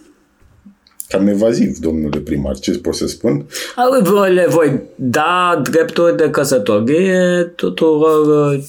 Cam 1.09 1.27
evaziv, 1.27 1.77
domnule 1.77 2.19
primar, 2.19 2.59
ce 2.59 2.77
pot 2.77 2.95
să 2.95 3.07
spun? 3.07 3.45
Au, 3.75 4.01
voi- 4.01 4.33
Le 4.33 4.45
voi 4.49 4.81
da 4.95 5.59
drepturi 5.63 6.17
de 6.17 6.29
căsătorie 6.29 7.43
tuturor 7.55 8.51
uh, 8.53 8.63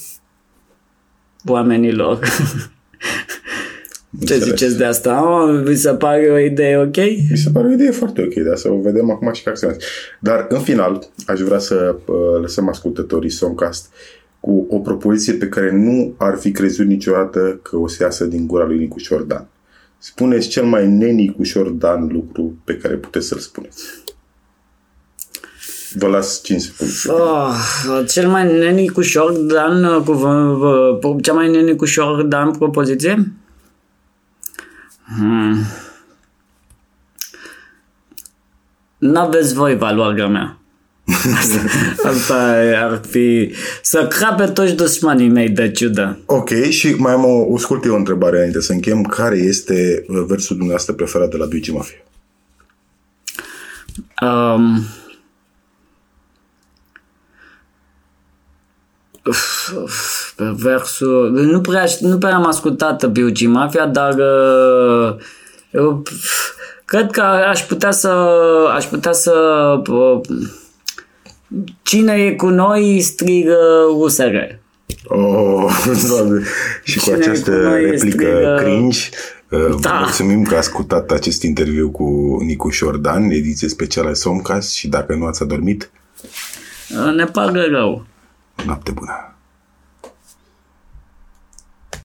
oamenilor. 1.46 2.18
Ce 4.26 4.34
Înțeles. 4.34 4.44
ziceți 4.58 4.76
de 4.76 4.84
asta? 4.84 5.28
Oh, 5.42 5.60
vi 5.64 5.74
se 5.76 5.90
pare 5.94 6.28
o 6.32 6.38
idee 6.38 6.78
ok? 6.78 6.96
Mi 7.30 7.36
se 7.36 7.50
pare 7.52 7.66
o 7.68 7.72
idee 7.72 7.90
foarte 7.90 8.22
ok, 8.22 8.44
dar 8.44 8.56
să 8.56 8.70
o 8.70 8.80
vedem 8.80 9.10
acum 9.10 9.32
și 9.32 9.42
ca 9.42 9.50
acționează. 9.50 9.82
Dar, 10.20 10.46
în 10.48 10.60
final, 10.60 11.08
aș 11.26 11.40
vrea 11.40 11.58
să 11.58 11.96
uh, 12.06 12.14
lăsăm 12.40 12.68
ascultătorii 12.68 13.30
Songcast 13.30 13.90
cu 14.40 14.66
o 14.70 14.78
propoziție 14.78 15.32
pe 15.32 15.48
care 15.48 15.72
nu 15.72 16.14
ar 16.16 16.36
fi 16.38 16.50
crezut 16.50 16.86
niciodată 16.86 17.58
că 17.62 17.76
o 17.76 17.88
să 17.88 18.02
iasă 18.02 18.24
din 18.24 18.46
gura 18.46 18.64
lui 18.64 18.78
Nicușor 18.78 19.20
Dan. 19.22 19.46
Spuneți 19.98 20.48
cel 20.48 20.64
mai 20.64 20.86
nenicușor 20.88 21.68
Dan 21.68 22.08
lucru 22.12 22.56
pe 22.64 22.76
care 22.76 22.94
puteți 22.94 23.26
să-l 23.26 23.38
spuneți. 23.38 23.84
Vă 25.94 26.06
las 26.06 26.40
5 26.42 26.60
secunde. 26.60 27.22
Oh, 27.22 27.54
cel 28.08 28.28
mai 28.28 28.58
nenicușor 28.58 29.32
Dan 29.32 29.84
uh, 29.84 30.02
cu 30.04 30.12
vă- 30.12 30.56
vă- 31.00 31.16
cea 31.22 31.32
mai 31.32 31.50
nenicușor 31.50 32.22
Dan 32.22 32.50
propoziție? 32.50 33.32
Hmm. 35.16 35.64
N-aveți 38.98 39.54
voi 39.54 39.76
valoarea 39.76 40.26
mea. 40.26 40.58
Asta, 41.38 41.60
asta 42.08 42.34
ar 42.82 43.00
fi 43.10 43.52
să 43.82 44.06
crape 44.06 44.44
toți 44.44 44.74
dușmanii 44.74 45.28
mei 45.28 45.48
de 45.48 45.70
ciudă. 45.70 46.18
Ok, 46.26 46.50
și 46.50 46.94
mai 46.98 47.12
am 47.12 47.24
o, 47.24 47.52
o 47.52 47.58
scurtă 47.58 47.88
eu 47.88 47.94
întrebare 47.94 48.36
înainte 48.36 48.60
să 48.60 48.72
încheiem. 48.72 49.02
Care 49.02 49.36
este 49.36 50.04
uh, 50.08 50.24
versul 50.26 50.56
dumneavoastră 50.56 50.92
preferat 50.92 51.30
de 51.30 51.36
la 51.36 51.46
Beauty 51.46 51.72
Mafia? 51.72 51.98
Um, 54.22 54.82
uf, 59.28 59.72
uf, 59.82 60.30
pe 60.36 60.44
versul... 60.56 61.30
Nu 61.30 61.60
prea, 61.60 61.84
nu 62.00 62.18
prea 62.18 62.34
am 62.34 62.46
ascultat 62.46 63.06
Biugi 63.06 63.46
Mafia, 63.46 63.86
dar 63.86 64.14
uh, 64.14 65.14
eu, 65.70 65.96
pf, 65.96 66.50
cred 66.84 67.10
că 67.10 67.20
aș 67.20 67.60
putea 67.60 67.90
să... 67.90 68.08
Aș 68.74 68.84
putea 68.84 69.12
să... 69.12 69.32
Uh, 69.88 70.20
cine 71.82 72.12
e 72.12 72.34
cu 72.34 72.46
noi 72.48 73.00
strigă 73.00 73.58
USR. 73.96 74.34
Oh, 75.04 75.84
doamne. 76.08 76.42
Și 76.84 76.98
cu 76.98 77.04
Cine 77.04 77.16
această 77.16 77.50
cu 77.50 77.56
noi 77.56 77.80
replică 77.90 78.24
strigă- 78.24 78.58
cringe, 78.62 78.98
uh, 79.50 79.74
Da. 79.80 79.92
mulțumim 79.92 80.42
că 80.42 80.54
ați 80.54 80.68
ascultat 80.68 81.10
acest 81.10 81.42
interviu 81.42 81.90
cu 81.90 82.36
Nicu 82.44 82.68
Șordan, 82.70 83.30
ediție 83.30 83.68
specială 83.68 84.12
Somcast 84.12 84.72
și 84.72 84.88
dacă 84.88 85.14
nu 85.14 85.24
ați 85.26 85.42
adormit, 85.42 85.90
Ne 87.14 87.24
pare 87.24 87.68
rău. 87.70 88.06
Noapte 88.64 88.92
bună! 88.92 89.37